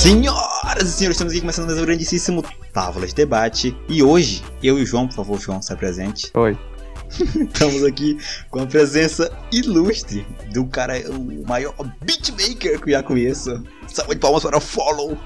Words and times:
Senhoras 0.00 0.88
e 0.88 0.92
senhores, 0.92 1.16
estamos 1.16 1.30
aqui 1.30 1.42
começando 1.42 1.66
mais 1.66 1.78
um 1.78 1.84
grandíssimo 1.84 2.42
Távola 2.72 3.06
de 3.06 3.14
Debate. 3.14 3.76
E 3.86 4.02
hoje, 4.02 4.42
eu 4.62 4.78
e 4.78 4.82
o 4.82 4.86
João, 4.86 5.06
por 5.06 5.14
favor, 5.14 5.38
João, 5.38 5.60
se 5.60 5.76
presente. 5.76 6.30
Oi. 6.32 6.56
Estamos 7.20 7.84
aqui 7.84 8.16
com 8.48 8.60
a 8.60 8.66
presença 8.66 9.30
ilustre 9.52 10.26
do 10.54 10.64
cara, 10.64 10.94
o 11.10 11.46
maior 11.46 11.74
beatmaker 12.02 12.80
que 12.80 12.88
eu 12.88 12.94
já 12.94 13.02
conheço. 13.02 13.62
Salve 13.88 14.14
de 14.14 14.20
palmas 14.20 14.42
para 14.42 14.56
o 14.56 14.60
Follow. 14.60 15.18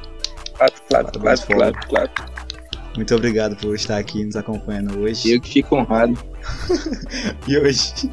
Claro, 0.58 0.74
claro, 0.88 1.20
claro, 1.20 1.40
claro, 1.46 1.78
claro. 1.88 2.10
Muito 2.96 3.14
obrigado 3.14 3.54
por 3.54 3.76
estar 3.76 3.98
aqui 3.98 4.24
nos 4.24 4.34
acompanhando 4.34 4.98
hoje. 4.98 5.34
Eu 5.34 5.40
que 5.40 5.52
fico 5.52 5.76
honrado. 5.76 6.18
e 7.46 7.56
hoje, 7.56 8.10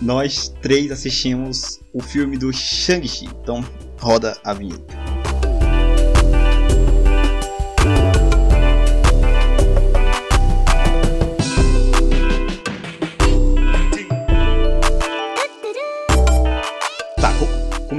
nós 0.00 0.54
três 0.62 0.92
assistimos 0.92 1.80
o 1.92 2.00
filme 2.00 2.38
do 2.38 2.52
Shang-Chi. 2.52 3.24
Então, 3.42 3.64
roda 3.98 4.38
a 4.44 4.54
vinheta. 4.54 5.15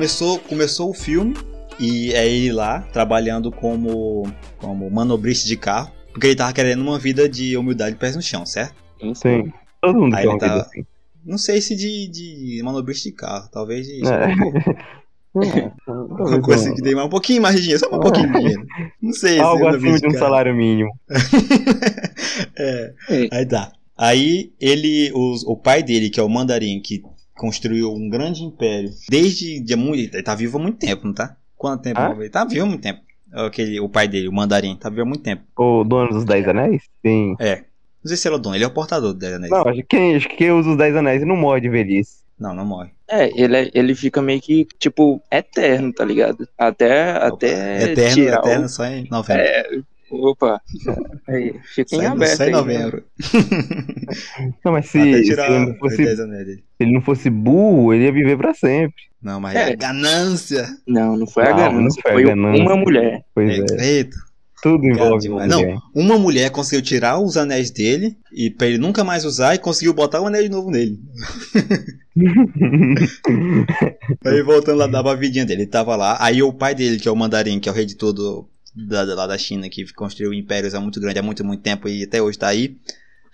Começou, 0.01 0.37
começou 0.37 0.91
o 0.91 0.93
filme 0.93 1.33
e 1.79 2.11
é 2.13 2.27
ele 2.27 2.51
lá 2.53 2.81
trabalhando 2.93 3.51
como, 3.51 4.31
como 4.59 4.87
manobrista 4.91 5.47
de 5.47 5.57
carro, 5.57 5.91
porque 6.11 6.27
ele 6.27 6.35
tava 6.35 6.53
querendo 6.53 6.81
uma 6.83 6.99
vida 6.99 7.27
de 7.27 7.57
humildade 7.57 7.95
pés 7.95 8.15
no 8.15 8.21
chão, 8.21 8.45
certo? 8.45 8.75
Sim. 9.15 9.51
Todo 9.81 9.99
mundo 9.99 10.15
Aí 10.15 10.27
uma 10.27 10.35
vida 10.35 10.47
tá- 10.49 10.61
assim. 10.61 10.85
Não 11.25 11.37
sei 11.39 11.61
se 11.61 11.75
de, 11.75 12.07
de 12.09 12.61
manobrista 12.63 13.09
de 13.09 13.15
carro, 13.15 13.49
talvez 13.51 13.87
de 13.87 14.01
É. 14.07 14.27
uma 15.33 16.41
coisa 16.41 16.69
assim 16.71 16.75
que 16.75 16.93
mais 16.95 17.07
um 17.07 17.09
pouquinho 17.09 17.41
mais 17.41 17.55
de 17.55 17.61
dinheiro, 17.63 17.79
só 17.79 17.95
um 17.95 17.99
pouquinho 17.99 18.31
de 18.31 18.39
dinheiro. 18.39 18.65
Não 19.01 19.13
sei 19.13 19.33
se 19.33 19.39
Algo 19.39 19.65
manobrista 19.65 19.95
acima 19.97 20.11
de 20.11 20.15
um 20.15 20.19
salário 20.19 20.55
mínimo. 20.55 20.91
é, 22.55 22.93
É. 23.09 23.27
aí 23.31 23.45
tá. 23.47 23.71
Aí 23.97 24.51
ele, 24.61 25.11
os- 25.15 25.43
o 25.43 25.55
pai 25.57 25.81
dele, 25.81 26.09
que 26.11 26.19
é 26.19 26.23
o 26.23 26.29
Mandarim, 26.29 26.79
que 26.79 27.01
construiu 27.37 27.93
um 27.93 28.09
grande 28.09 28.43
império 28.43 28.89
desde 29.09 29.59
de 29.59 29.75
muito, 29.75 30.15
ele 30.15 30.23
tá 30.23 30.35
vivo 30.35 30.57
há 30.57 30.61
muito 30.61 30.77
tempo, 30.79 31.05
não 31.05 31.13
tá? 31.13 31.35
Quanto 31.55 31.83
tempo? 31.83 31.99
Ah? 31.99 32.15
Ele 32.17 32.29
tá 32.29 32.43
vivo 32.45 32.65
há 32.65 32.67
muito 32.67 32.81
tempo. 32.81 33.01
Aquele, 33.31 33.79
o 33.79 33.89
pai 33.89 34.07
dele, 34.07 34.27
o 34.27 34.33
Mandarim, 34.33 34.75
tá 34.75 34.89
vivo 34.89 35.01
há 35.01 35.05
muito 35.05 35.23
tempo. 35.23 35.43
O 35.57 35.83
dono 35.83 36.09
dos 36.09 36.25
Dez 36.25 36.47
Anéis? 36.47 36.83
Sim. 37.05 37.35
Não 37.37 38.07
sei 38.09 38.15
se 38.17 38.27
ele 38.27 38.35
é 38.35 38.37
o 38.37 38.41
dono, 38.41 38.55
ele 38.55 38.63
é 38.63 38.67
o 38.67 38.73
portador 38.73 39.13
do 39.13 39.19
Dez 39.19 39.33
Anéis. 39.33 39.51
Não, 39.51 39.61
acho 39.67 39.83
que 39.83 40.27
quem, 40.37 40.51
usa 40.51 40.69
os 40.71 40.77
Dez 40.77 40.95
Anéis 40.95 41.25
não 41.25 41.35
morre 41.35 41.61
de 41.61 41.69
velhice. 41.69 42.19
Não, 42.39 42.53
não 42.53 42.65
morre. 42.65 42.91
É, 43.09 43.29
ele, 43.41 43.57
é- 43.57 43.71
ele 43.73 43.95
fica 43.95 44.21
meio 44.21 44.39
que, 44.39 44.67
tipo, 44.77 45.21
eterno, 45.31 45.91
tá 45.91 46.05
ligado? 46.05 46.47
Até, 46.57 47.11
até 47.11 47.91
eterno, 47.91 48.13
tirar 48.13 48.37
eterno, 48.39 48.69
só 48.69 48.85
em 48.85 49.07
novembro. 49.09 49.43
o... 49.43 49.45
É, 49.47 49.69
opa. 50.11 50.61
Aí, 51.27 51.53
fica 51.75 51.95
em 51.97 52.05
aberto 52.05 52.39
em 52.41 52.43
aí, 52.45 52.51
né? 52.51 52.57
novembro. 52.57 53.03
Não, 54.63 54.71
mas 54.71 54.85
se, 54.85 54.91
se 54.91 54.99
ele, 55.31 55.35
não 55.35 55.71
os 55.73 55.77
fosse, 55.79 55.95
se 56.15 56.63
ele 56.79 56.91
não 56.93 57.01
fosse 57.01 57.29
burro, 57.29 57.93
ele 57.93 58.05
ia 58.05 58.11
viver 58.11 58.37
pra 58.37 58.53
sempre. 58.53 58.95
Não, 59.21 59.39
mas 59.39 59.55
É. 59.55 59.71
é 59.71 59.75
ganância. 59.75 60.65
Não, 60.87 61.17
não 61.17 61.27
foi 61.27 61.43
a 61.47 61.49
Não, 61.49 61.57
ganância, 61.57 61.81
não 61.81 61.91
foi 62.01 62.11
a 62.11 62.13
foi 62.13 62.23
ganância. 62.23 62.63
uma 62.63 62.75
mulher. 62.77 63.21
Pois 63.35 63.49
É, 63.49 63.65
é. 63.77 63.85
Eita. 63.97 64.15
Tudo 64.63 64.85
envolve 64.87 65.19
demais. 65.19 65.53
mulher. 65.53 65.75
Não, 65.75 65.81
uma 66.03 66.17
mulher 66.17 66.49
conseguiu 66.49 66.81
tirar 66.81 67.19
os 67.19 67.37
anéis 67.37 67.69
dele 67.69 68.17
e 68.33 68.49
pra 68.49 68.65
ele 68.67 68.77
nunca 68.79 69.03
mais 69.03 69.23
usar 69.23 69.53
e 69.53 69.59
conseguiu 69.59 69.93
botar 69.93 70.19
o 70.21 70.27
anel 70.27 70.41
de 70.43 70.49
novo 70.49 70.71
nele. 70.71 70.97
Aí 74.25 74.41
voltando 74.43 74.77
lá 74.79 74.87
da 74.87 75.15
vidinha 75.15 75.45
dele, 75.45 75.63
ele 75.63 75.69
tava 75.69 75.95
lá. 75.95 76.17
Aí 76.19 76.41
o 76.41 76.51
pai 76.53 76.73
dele, 76.73 76.99
que 76.99 77.07
é 77.07 77.11
o 77.11 77.15
mandarim, 77.15 77.59
que 77.59 77.69
é 77.69 77.71
o 77.71 77.75
rei 77.75 77.85
de 77.85 77.95
todo 77.95 78.47
da, 78.85 79.03
lá 79.15 79.27
da 79.27 79.37
China, 79.37 79.69
que 79.69 79.91
construiu 79.93 80.33
impérios 80.33 80.75
há 80.75 80.79
muito 80.79 80.99
grande, 80.99 81.19
há 81.19 81.23
muito, 81.23 81.43
muito 81.43 81.61
tempo 81.61 81.87
e 81.87 82.03
até 82.03 82.21
hoje 82.21 82.37
tá 82.37 82.47
aí, 82.47 82.77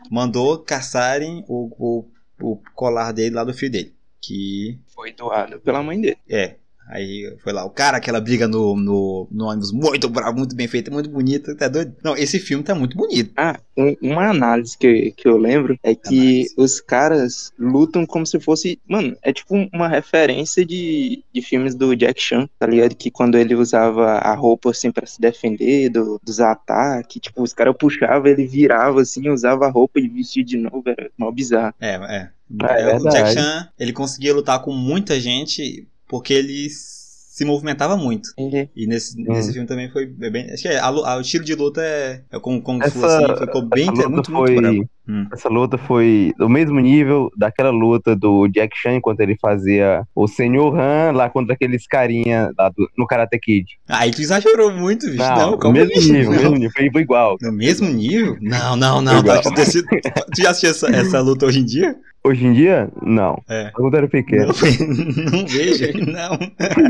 mandou 0.10 0.58
caçarem 0.60 1.44
o, 1.48 1.70
o, 1.78 2.06
o 2.42 2.60
colar 2.74 3.12
dele 3.12 3.36
lá 3.36 3.44
do 3.44 3.54
filho 3.54 3.72
dele. 3.72 3.94
Que 4.22 4.80
Foi 4.96 5.12
doado 5.12 5.60
pela 5.60 5.84
mãe 5.84 6.00
dele. 6.00 6.18
é. 6.30 6.56
Aí 6.88 7.36
foi 7.44 7.54
lá, 7.54 7.64
o 7.66 7.70
cara, 7.70 7.98
aquela 7.98 8.20
briga 8.22 8.48
no, 8.48 8.76
no, 8.76 9.28
no 9.32 9.46
ônibus, 9.46 9.72
muito 9.72 10.08
bravo, 10.10 10.38
muito 10.38 10.56
bem 10.56 10.68
feita, 10.68 10.92
muito 10.92 11.10
bonita, 11.10 11.56
tá 11.56 11.68
doido? 11.68 11.96
Não, 12.04 12.16
esse 12.16 12.40
filme 12.40 12.64
tá 12.64 12.76
muito 12.76 12.96
bonito. 12.98 13.32
Ah, 13.38 13.60
um- 13.78 13.96
uma 14.02 14.30
análise 14.30 14.78
que, 14.78 15.12
que 15.16 15.28
eu 15.28 15.38
lembro 15.38 15.78
é 15.82 15.96
que 15.96 16.46
os 16.58 16.80
caras 16.82 17.52
lutam 17.58 18.06
como 18.06 18.26
se 18.26 18.40
fosse. 18.40 18.80
Mano, 18.88 19.16
é 19.24 19.32
tipo 19.34 19.56
uma 19.74 19.88
referência 19.88 20.66
de, 20.66 21.24
de 21.34 21.42
filmes 21.42 21.74
do 21.74 21.96
Jack 21.96 22.22
Chan, 22.22 22.48
tá 22.60 22.68
ligado? 22.68 22.96
Que 22.96 23.10
quando 23.10 23.38
ele 23.38 23.56
usava 23.56 24.12
a 24.20 24.34
roupa 24.36 24.70
assim 24.72 24.92
pra 24.92 25.08
se 25.08 25.20
defender 25.20 25.90
do- 25.90 26.20
dos 26.24 26.40
ataques, 26.40 27.22
tipo, 27.22 27.42
os 27.42 27.54
caras 27.54 27.76
puxavam, 27.80 28.28
ele 28.28 28.46
virava 28.46 29.02
assim, 29.02 29.30
usava 29.30 29.66
a 29.66 29.72
roupa 29.72 30.00
e 30.00 30.08
vestia 30.08 30.44
de 30.44 30.58
novo, 30.58 30.84
era 30.86 31.10
mó 31.18 31.32
bizarro. 31.32 31.74
É, 31.80 31.96
é. 31.96 32.30
É 32.70 32.82
É, 32.92 32.96
o. 32.98 33.10
Jack 33.10 33.34
Chan, 33.34 33.70
ele 33.80 33.94
conseguia 33.94 34.34
lutar 34.34 34.62
com 34.62 34.72
muita 34.72 35.20
gente 35.20 35.88
porque 36.14 36.32
ele 36.32 36.70
se 36.70 37.44
movimentava 37.44 37.98
muito. 37.98 38.30
Ele- 38.38 38.70
E 38.76 38.86
nesse, 38.86 39.20
Hum. 39.20 39.26
nesse 39.30 39.52
filme 39.52 39.68
também 39.68 39.90
foi 39.90 40.06
bem. 40.06 40.52
Acho 40.52 40.62
que 40.62 40.68
é, 40.68 40.78
a 40.78 40.86
a- 40.90 41.18
o 41.18 41.22
estilo 41.22 41.44
de 41.44 41.56
luta 41.56 41.82
é, 41.82 42.24
é 42.32 42.40
com 42.40 42.62
Kung 42.62 42.80
Fu 42.92 43.04
assim, 43.04 43.36
ficou 43.40 43.64
bem 43.68 43.90
luta 43.90 44.08
muito, 44.10 44.32
foi, 44.32 44.52
muito 44.52 44.62
bravo. 44.62 44.90
Hum. 45.08 45.28
essa 45.34 45.50
luta 45.50 45.78
foi 45.78 46.32
do 46.38 46.48
mesmo 46.48 46.80
nível 46.80 47.30
daquela 47.38 47.72
luta 47.72 48.16
do 48.16 48.48
Jack 48.48 48.74
Chan 48.78 48.96
enquanto 48.96 49.20
ele 49.20 49.36
fazia 49.42 50.04
o 50.16 50.28
Senhor 50.28 50.74
Han 50.80 51.12
lá 51.12 51.30
contra 51.30 51.54
aqueles 51.54 51.86
carinha 51.86 52.52
lá 52.58 52.70
do- 52.70 52.90
no 52.98 53.06
Karate 53.06 53.38
Kid. 53.38 53.66
Aí 53.90 54.12
tu 54.12 54.22
exagerou 54.22 54.72
muito, 54.72 55.06
bicho. 55.06 55.18
Não, 55.18 55.52
Não, 55.52 55.58
calma 55.58 55.78
mesmo 55.80 56.14
nível, 56.14 56.32
Não. 56.32 56.40
mesmo 56.40 56.56
nível, 56.56 56.72
foi, 56.76 56.90
foi 56.92 57.02
igual. 57.02 57.36
No 57.42 57.52
mesmo 57.52 57.90
nível? 57.90 58.38
Não, 58.42 58.76
não, 58.78 59.02
não. 59.02 59.22
Tá, 59.24 59.42
tu, 59.42 59.52
tu 59.52 60.42
já 60.42 60.52
assistiu 60.52 60.70
essa, 60.72 60.88
essa 60.96 61.20
luta 61.20 61.46
hoje 61.48 61.60
em 61.60 61.66
dia? 61.66 61.96
Hoje 62.26 62.46
em 62.48 62.54
dia, 62.54 62.90
não. 63.02 63.42
É. 63.50 63.70
Quando 63.76 63.98
era 63.98 64.08
pequeno. 64.08 64.48
Não, 64.48 64.54
não 65.40 65.46
vejo, 65.46 65.86
não. 66.10 66.40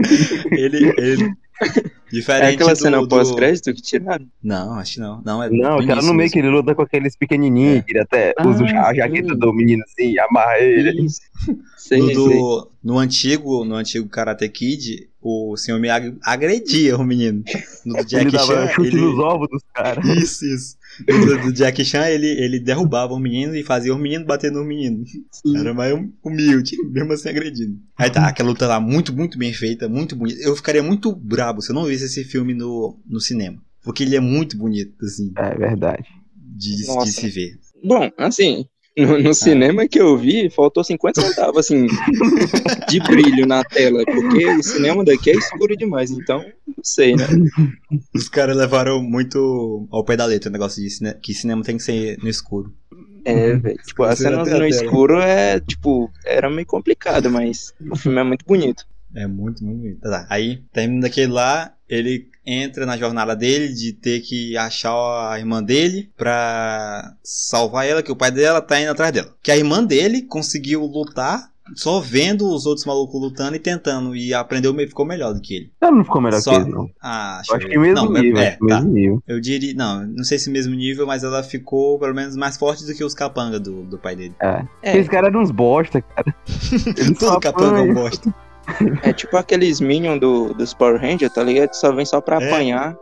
Ele. 0.52 0.94
ele 0.98 1.32
diferente 2.12 2.44
É 2.46 2.54
aquela 2.54 2.76
cena 2.76 3.00
do- 3.00 3.08
pós-crédito 3.08 3.74
que 3.74 3.82
tiraram? 3.82 4.28
Não, 4.44 4.74
acho 4.76 4.94
que 4.96 5.00
não. 5.00 5.22
Não, 5.26 5.44
é 5.44 5.50
Não, 5.50 5.76
aquela 5.76 5.94
início 5.94 6.08
no 6.08 6.14
meio 6.14 6.30
que 6.32 6.40
ele 6.40 6.50
luta 6.50 6.76
com 6.76 6.82
aqueles 6.82 7.16
pequenininhos, 7.16 7.78
É. 7.78 7.82
que 7.82 7.92
ele 7.92 8.00
até 8.00 8.34
Ah, 8.38 8.48
usa 8.48 8.64
a 8.66 8.68
sim. 8.92 8.96
jaqueta 8.98 9.36
do 9.36 9.54
menino 9.54 9.84
assim, 9.84 10.18
amarra 10.20 10.60
ele. 10.60 11.06
Isso. 11.06 11.22
Sei, 11.78 12.00
No, 12.00 12.14
do- 12.14 12.72
no 12.84 12.98
antigo, 12.98 13.66
no 13.66 13.76
antigo 13.76 14.08
Karate 14.08 14.48
Kid, 14.48 15.10
o 15.22 15.56
senhor 15.58 15.80
Miyagi 15.80 16.16
agredia 16.24 16.96
o 16.98 17.04
menino. 17.04 17.44
No 17.86 17.94
do 17.96 18.00
Ele 18.00 18.06
Jack 18.08 18.32
dava 18.32 18.46
Chan, 18.68 18.68
chute 18.74 18.88
ele... 18.88 19.02
nos 19.02 19.20
ovos 19.20 19.48
dos 19.50 19.64
caras. 19.74 20.06
Isso, 20.06 20.46
isso. 20.46 20.78
Do, 21.06 21.38
do 21.42 21.54
Jack 21.54 21.84
Chan, 21.84 22.08
ele, 22.08 22.28
ele 22.28 22.60
derrubava 22.60 23.14
o 23.14 23.20
menino 23.20 23.56
e 23.56 23.64
fazia 23.64 23.94
o 23.94 23.98
menino 23.98 24.26
bater 24.26 24.52
no 24.52 24.64
menino. 24.64 25.04
Era 25.56 25.74
mais 25.74 25.94
hum- 25.94 26.12
humilde, 26.24 26.76
mesmo 26.92 27.14
assim 27.14 27.30
agredindo. 27.30 27.80
Aí 27.98 28.10
tá, 28.10 28.28
aquela 28.28 28.50
luta 28.50 28.68
lá 28.68 28.80
muito, 28.80 29.14
muito 29.14 29.38
bem 29.38 29.54
feita, 29.54 29.90
muito 29.90 30.16
bonita. 30.16 30.42
Eu 30.42 30.56
ficaria 30.56 30.84
muito 30.84 31.16
brabo 31.16 31.62
se 31.62 31.72
eu 31.72 31.76
não 31.76 31.86
visse 31.86 32.06
esse 32.06 32.24
filme 32.24 32.54
no, 32.54 33.00
no 33.08 33.20
cinema. 33.20 33.62
Porque 33.84 34.04
ele 34.04 34.16
é 34.16 34.20
muito 34.20 34.58
bonito, 34.58 34.94
assim, 35.04 35.32
É 35.36 35.56
verdade. 35.58 36.06
de, 36.36 36.76
de 36.78 37.12
se 37.12 37.30
ver. 37.30 37.60
Bom, 37.84 38.10
assim, 38.18 38.66
no, 38.98 39.18
no 39.20 39.34
cinema 39.34 39.88
que 39.88 40.00
eu 40.00 40.18
vi, 40.18 40.50
faltou 40.50 40.84
50 40.84 41.22
centavos, 41.22 41.58
assim, 41.58 41.88
de 42.90 43.00
brilho 43.00 43.46
na 43.46 43.64
tela, 43.64 44.04
porque 44.06 44.46
o 44.48 44.64
cinema 44.64 45.04
daqui 45.04 45.32
é 45.32 45.34
escuro 45.36 45.76
demais, 45.76 46.12
então, 46.12 46.40
não 46.68 46.84
sei, 46.84 47.16
né? 47.16 47.26
Os 48.14 48.30
caras 48.30 48.56
levaram 48.56 49.02
muito 49.02 49.88
ao 49.92 50.04
pé 50.04 50.16
da 50.16 50.26
letra 50.26 50.50
o 50.50 50.54
negócio 50.54 50.82
de 50.82 50.90
cine- 50.90 51.16
que 51.22 51.34
cinema 51.34 51.64
tem 51.64 51.78
que 51.78 51.84
ser 51.84 52.18
no 52.22 52.30
escuro. 52.30 52.74
É, 53.26 53.56
velho, 53.56 53.78
tipo, 53.84 54.04
a 54.04 54.10
no 54.10 54.16
tela. 54.44 54.68
escuro 54.68 55.20
é, 55.20 55.60
tipo, 55.60 56.12
era 56.26 56.50
meio 56.50 56.68
complicado, 56.68 57.32
mas 57.32 57.74
o 57.90 57.96
filme 57.96 58.20
é 58.20 58.24
muito 58.24 58.46
bonito. 58.46 58.86
É 59.16 59.28
muito, 59.28 59.64
muito 59.64 59.80
bonito. 59.82 60.02
Tá, 60.02 60.26
aí, 60.30 60.62
termina 60.74 61.02
daquele 61.02 61.32
lá, 61.32 61.74
ele 61.94 62.28
entra 62.46 62.86
na 62.86 62.98
jornada 62.98 63.36
dele 63.36 63.70
de 63.74 63.94
ter 63.94 64.20
que 64.22 64.58
achar 64.58 65.32
a 65.32 65.40
irmã 65.40 65.64
dele 65.64 66.10
pra 66.18 67.14
salvar 67.24 67.88
ela, 67.88 68.04
que 68.04 68.12
o 68.12 68.16
pai 68.16 68.32
dela 68.32 68.62
tá 68.62 68.80
indo 68.80 68.92
atrás 68.92 69.12
dela. 69.12 69.34
Que 69.42 69.52
a 69.52 69.58
irmã 69.58 69.84
dele 69.84 70.22
conseguiu 70.24 70.86
lutar 70.86 71.54
só 71.76 72.00
vendo 72.00 72.50
os 72.50 72.66
outros 72.66 72.86
malucos 72.86 73.20
lutando 73.20 73.56
e 73.56 73.60
tentando, 73.60 74.16
e 74.16 74.34
aprendeu, 74.34 74.76
ficou 74.76 75.06
melhor 75.06 75.34
do 75.34 75.40
que 75.42 75.56
ele. 75.56 75.72
Ela 75.80 75.92
não 75.92 76.04
ficou 76.04 76.22
melhor 76.22 76.42
Só- 76.42 76.52
que 76.52 76.58
ele, 76.62 76.70
não. 76.70 76.90
Ah, 77.02 77.40
acho 77.40 77.54
eu 77.56 77.60
que 77.70 77.78
mesmo 77.78 77.96
não, 77.96 78.12
nível, 78.12 78.42
é, 78.42 78.48
acho 78.50 78.60
que 78.60 78.68
tá. 78.68 78.76
mesmo 78.76 78.94
nível. 78.94 79.24
Eu 79.28 79.40
diria, 79.40 79.74
não, 79.74 80.06
não 80.06 80.24
sei 80.24 80.38
se 80.38 80.50
mesmo 80.50 80.76
nível, 80.76 81.08
mas 81.08 81.24
ela 81.24 81.42
ficou 81.42 81.98
pelo 81.98 82.14
menos 82.14 82.36
mais 82.36 82.58
forte 82.58 82.86
do 82.86 82.94
que 82.94 83.04
os 83.04 83.14
capanga 83.14 83.60
do, 83.60 83.84
do 83.84 83.98
pai 83.98 84.16
dele. 84.16 84.36
É. 84.42 84.66
É, 84.82 84.98
Esse 84.98 85.10
cara 85.10 85.28
era 85.28 85.40
uns 85.40 85.52
bosta, 85.52 86.02
cara. 86.02 86.36
Todo 87.18 87.40
capanga 87.40 87.80
é 87.80 87.82
um 87.82 87.94
bosta. 87.94 88.34
É 89.04 89.14
tipo 89.14 89.36
aqueles 89.38 89.82
Minions 89.82 90.20
do, 90.20 90.54
dos 90.54 90.74
Power 90.74 91.00
Rangers, 91.00 91.34
tá 91.34 91.44
ligado? 91.44 91.74
Só 91.74 91.92
vem 91.92 92.06
só 92.06 92.22
pra 92.22 92.42
é. 92.42 92.48
apanhar. 92.48 92.96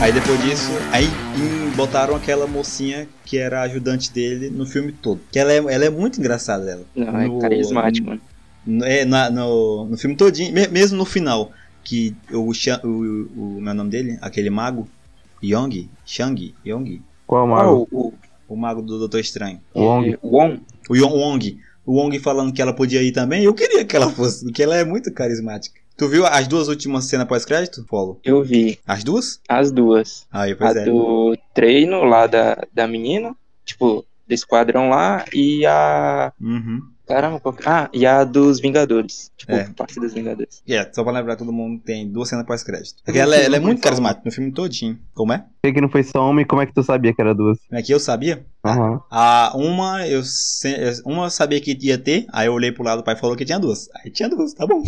Aí 0.00 0.12
depois 0.12 0.40
disso, 0.40 0.70
aí 0.92 1.08
botaram 1.76 2.14
aquela 2.16 2.46
mocinha 2.46 3.06
que 3.24 3.36
era 3.38 3.60
a 3.60 3.62
ajudante 3.64 4.12
dele 4.12 4.50
no 4.50 4.64
filme 4.66 4.92
todo. 4.92 5.20
Que 5.30 5.38
ela 5.38 5.52
é, 5.52 5.56
ela 5.58 5.84
é 5.84 5.90
muito 5.90 6.18
engraçada, 6.18 6.70
ela. 6.70 6.84
Não, 6.94 7.18
é 7.20 7.40
carismático, 7.40 8.08
mano. 8.08 8.20
No- 8.66 8.84
É, 8.84 9.04
na- 9.04 9.30
no, 9.30 9.84
no 9.86 9.96
filme 9.96 10.16
todinho, 10.16 10.52
me- 10.52 10.66
mesmo 10.68 10.96
no 10.98 11.04
final, 11.04 11.52
que 11.84 12.16
o, 12.32 12.50
o, 12.50 12.88
o, 12.88 13.58
o 13.58 13.60
meu 13.60 13.74
nome 13.74 13.90
dele, 13.90 14.18
aquele 14.20 14.50
mago, 14.50 14.88
Yong, 15.42 15.88
Shang, 16.04 16.54
Yong, 16.64 17.02
Qual 17.26 17.44
Ah, 17.44 17.46
mago? 17.46 17.86
o, 17.92 18.06
o, 18.08 18.14
o 18.48 18.56
mago 18.56 18.82
do 18.82 18.98
Doutor 18.98 19.20
Estranho. 19.20 19.60
Wong. 19.74 20.10
é, 20.14 20.18
Wong. 20.22 20.60
O 20.88 20.96
Yon- 20.96 21.12
Wong, 21.12 21.58
o 21.84 21.92
Wong 22.00 22.18
falando 22.18 22.52
que 22.52 22.60
ela 22.62 22.72
podia 22.72 23.02
ir 23.02 23.12
também, 23.12 23.44
eu 23.44 23.54
queria 23.54 23.84
que 23.84 23.94
ela 23.94 24.10
fosse, 24.10 24.44
porque 24.44 24.62
ela 24.62 24.76
é 24.76 24.84
muito 24.84 25.12
carismática. 25.12 25.78
Tu 25.96 26.08
viu 26.08 26.26
as 26.26 26.46
duas 26.46 26.68
últimas 26.68 27.06
cenas 27.06 27.26
pós-crédito, 27.26 27.84
Polo? 27.88 28.20
Eu 28.24 28.42
vi 28.42 28.78
As 28.86 29.02
duas? 29.02 29.40
as 29.48 29.70
duas. 29.70 30.26
Aí, 30.30 30.52
A 30.52 30.56
pois 30.56 30.76
é. 30.76 30.84
do 30.84 31.36
treino 31.54 32.04
lá 32.04 32.26
da, 32.26 32.66
da 32.72 32.86
menina, 32.86 33.34
tipo, 33.64 34.04
do 34.28 34.34
esquadrão 34.34 34.90
lá, 34.90 35.24
e 35.32 35.64
a. 35.64 36.32
Uhum. 36.40 36.80
Caramba, 37.06 37.38
qual... 37.38 37.54
ah, 37.64 37.88
e 37.92 38.04
a 38.04 38.24
dos 38.24 38.58
Vingadores. 38.58 39.30
Tipo, 39.36 39.52
É. 39.52 39.70
parte 39.76 40.00
dos 40.00 40.12
Vingadores. 40.12 40.60
É, 40.68 40.90
só 40.92 41.04
pra 41.04 41.12
lembrar, 41.12 41.36
todo 41.36 41.52
mundo 41.52 41.80
tem 41.80 42.10
duas 42.10 42.28
cenas 42.28 42.44
pós-crédito. 42.44 42.96
Porque 43.04 43.16
ela, 43.20 43.36
é- 43.36 43.44
ela 43.44 43.54
é 43.56 43.60
muito 43.60 43.80
carismática 43.80 44.22
no 44.24 44.32
filme 44.32 44.50
todinho. 44.50 44.98
Como 45.14 45.32
é? 45.32 45.44
Por 45.62 45.72
que 45.72 45.80
não 45.80 45.88
foi 45.88 46.02
só 46.02 46.28
uma 46.28 46.42
e 46.42 46.44
como 46.44 46.62
é 46.62 46.66
que 46.66 46.74
tu 46.74 46.82
sabia 46.82 47.14
que 47.14 47.22
era 47.22 47.32
duas? 47.32 47.58
Como 47.68 47.78
é 47.78 47.82
que 47.82 47.94
eu 47.94 48.00
sabia? 48.00 48.44
Aham. 48.64 49.00
A 49.08 49.52
uma 49.54 50.04
eu, 50.08 50.24
se- 50.24 51.00
uma 51.04 51.26
eu 51.26 51.30
sabia 51.30 51.60
que 51.60 51.78
ia 51.80 51.96
ter, 51.96 52.26
aí 52.32 52.48
eu 52.48 52.52
olhei 52.54 52.72
pro 52.72 52.82
lado, 52.82 53.00
o 53.00 53.04
pai 53.04 53.14
falou 53.14 53.36
que 53.36 53.44
tinha 53.44 53.60
duas. 53.60 53.88
Aí 54.02 54.10
tinha 54.10 54.28
duas, 54.28 54.52
tá 54.52 54.66
bom. 54.66 54.82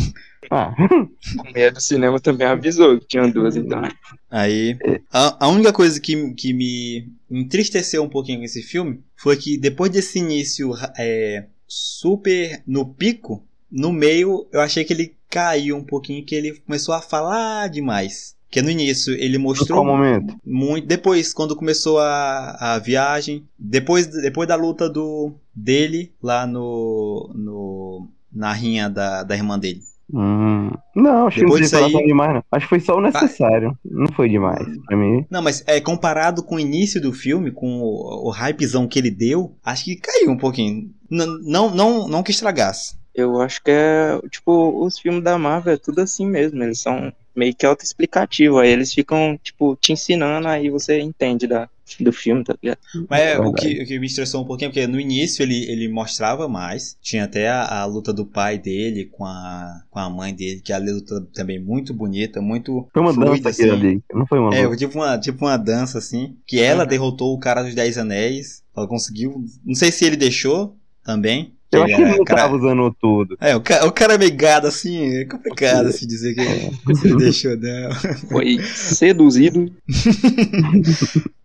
Ah, 0.50 0.74
A 1.38 1.44
mulher 1.44 1.72
do 1.72 1.80
cinema 1.80 2.18
também 2.20 2.46
avisou 2.46 2.98
que 2.98 3.06
tinha 3.06 3.26
duas, 3.28 3.56
então. 3.56 3.82
Aí. 4.30 4.76
A, 5.12 5.46
a 5.46 5.48
única 5.48 5.72
coisa 5.72 6.00
que, 6.00 6.32
que 6.34 6.52
me 6.52 7.08
entristeceu 7.30 8.02
um 8.02 8.08
pouquinho 8.08 8.38
com 8.38 8.44
esse 8.44 8.62
filme 8.62 9.00
foi 9.16 9.36
que 9.36 9.58
depois 9.58 9.90
desse 9.90 10.18
início 10.18 10.72
é, 10.98 11.46
super 11.66 12.62
no 12.66 12.86
pico, 12.86 13.44
no 13.70 13.92
meio 13.92 14.46
eu 14.52 14.60
achei 14.60 14.84
que 14.84 14.92
ele 14.92 15.14
caiu 15.28 15.76
um 15.76 15.84
pouquinho, 15.84 16.24
que 16.24 16.34
ele 16.34 16.54
começou 16.60 16.94
a 16.94 17.02
falar 17.02 17.68
demais. 17.68 18.36
Porque 18.48 18.62
no 18.62 18.70
início 18.70 19.12
ele 19.14 19.36
mostrou 19.36 19.84
qual 19.84 19.84
momento? 19.84 20.34
muito. 20.44 20.86
Depois, 20.86 21.34
quando 21.34 21.54
começou 21.54 21.98
a, 21.98 22.56
a 22.58 22.78
viagem, 22.78 23.46
depois, 23.58 24.06
depois 24.06 24.48
da 24.48 24.56
luta 24.56 24.88
do 24.88 25.34
dele 25.54 26.12
lá 26.22 26.46
no. 26.46 27.30
no 27.34 28.08
na 28.32 28.52
rinha 28.52 28.88
da, 28.88 29.22
da 29.22 29.34
irmã 29.34 29.58
dele. 29.58 29.82
Hum, 30.12 30.70
não, 30.96 31.26
acho 31.26 31.36
que 31.36 31.42
não 31.42 31.50
Depois 31.50 31.60
precisa 31.60 31.76
falar 31.76 31.86
disso 31.88 31.98
aí- 31.98 32.06
demais, 32.06 32.34
não. 32.34 32.44
Acho 32.50 32.64
que 32.66 32.70
foi 32.70 32.80
só 32.80 32.96
o 32.96 33.00
necessário. 33.00 33.78
Não 33.84 34.06
foi 34.12 34.28
demais 34.28 34.66
pra 34.86 34.96
mim. 34.96 35.26
Não, 35.30 35.42
mas 35.42 35.62
é 35.66 35.80
comparado 35.80 36.42
com 36.42 36.56
o 36.56 36.60
início 36.60 37.00
do 37.00 37.12
filme, 37.12 37.50
com 37.50 37.80
o, 37.80 38.28
o 38.28 38.30
hypezão 38.30 38.88
que 38.88 38.98
ele 38.98 39.10
deu, 39.10 39.54
acho 39.64 39.84
que 39.84 39.96
caiu 39.96 40.30
um 40.30 40.36
pouquinho. 40.38 40.90
N- 41.10 41.40
não, 41.44 41.74
não, 41.74 42.08
não 42.08 42.22
que 42.22 42.30
estragasse. 42.30 42.96
Eu 43.14 43.40
acho 43.42 43.62
que 43.62 43.70
é, 43.70 44.18
tipo, 44.30 44.82
os 44.84 44.98
filmes 44.98 45.22
da 45.24 45.36
Marvel 45.36 45.74
é 45.74 45.76
tudo 45.76 46.00
assim 46.00 46.24
mesmo. 46.26 46.62
Eles 46.62 46.80
são 46.80 47.12
meio 47.34 47.54
que 47.54 47.66
autoexplicativo. 47.66 48.58
Aí 48.58 48.70
eles 48.70 48.92
ficam, 48.94 49.38
tipo, 49.42 49.76
te 49.76 49.92
ensinando, 49.92 50.46
aí 50.48 50.70
você 50.70 51.00
entende 51.00 51.46
da, 51.46 51.68
do 52.00 52.12
filme, 52.12 52.44
tá 52.44 52.54
ligado? 52.62 52.78
Mas 53.08 53.20
é, 53.20 53.38
o, 53.38 53.42
verdade. 53.44 53.74
que, 53.74 53.82
o 53.82 53.86
que 53.86 53.98
me 53.98 54.06
estressou 54.06 54.42
um 54.42 54.46
pouquinho, 54.46 54.70
porque 54.70 54.86
no 54.86 55.00
início 55.00 55.42
ele, 55.42 55.64
ele 55.70 55.88
mostrava 55.88 56.48
mais. 56.48 56.96
Tinha 57.00 57.24
até 57.24 57.48
a, 57.48 57.80
a 57.82 57.84
luta 57.86 58.12
do 58.12 58.26
pai 58.26 58.58
dele 58.58 59.06
com 59.06 59.24
a, 59.24 59.82
com 59.90 59.98
a 59.98 60.08
mãe 60.10 60.34
dele, 60.34 60.60
que 60.60 60.72
é 60.72 60.76
a 60.76 60.78
luta 60.78 61.20
também 61.32 61.58
muito 61.58 61.92
bonita, 61.94 62.40
muito 62.40 62.86
Foi 62.92 63.02
uma 63.02 63.12
fluida, 63.12 63.48
dança 63.48 63.48
assim. 63.50 63.70
ali. 63.70 64.02
Não 64.12 64.26
foi 64.26 64.38
uma 64.38 64.54
É, 64.54 64.76
tipo 64.76 64.98
uma, 64.98 65.18
tipo 65.18 65.44
uma 65.44 65.56
dança, 65.56 65.98
assim. 65.98 66.36
Que 66.46 66.60
ela 66.60 66.84
Uhum. 66.84 66.88
derrotou 66.88 67.34
o 67.34 67.38
cara 67.38 67.62
dos 67.62 67.74
Dez 67.74 67.98
Anéis. 67.98 68.62
Ela 68.76 68.86
conseguiu. 68.86 69.44
Não 69.64 69.74
sei 69.74 69.90
se 69.92 70.04
ele 70.04 70.16
deixou 70.16 70.76
também. 71.04 71.54
Eu 71.70 71.84
ele 71.84 71.92
acho 71.92 71.96
que 71.96 72.02
ele 72.02 72.08
era 72.10 72.18
não 72.18 72.24
cara- 72.24 72.40
tava 72.42 72.56
usando 72.56 72.96
tudo. 73.00 73.36
É, 73.40 73.54
o 73.54 73.60
cara, 73.60 73.86
o 73.86 73.92
cara 73.92 74.14
é 74.14 74.18
meio 74.18 74.34
gado, 74.36 74.66
assim, 74.66 75.16
é 75.18 75.24
complicado 75.26 75.86
assim 75.88 76.06
dizer 76.06 76.34
que 76.34 76.40
ele 77.06 77.16
deixou 77.16 77.56
dela. 77.56 77.94
Foi 78.30 78.58
seduzido. 78.64 79.70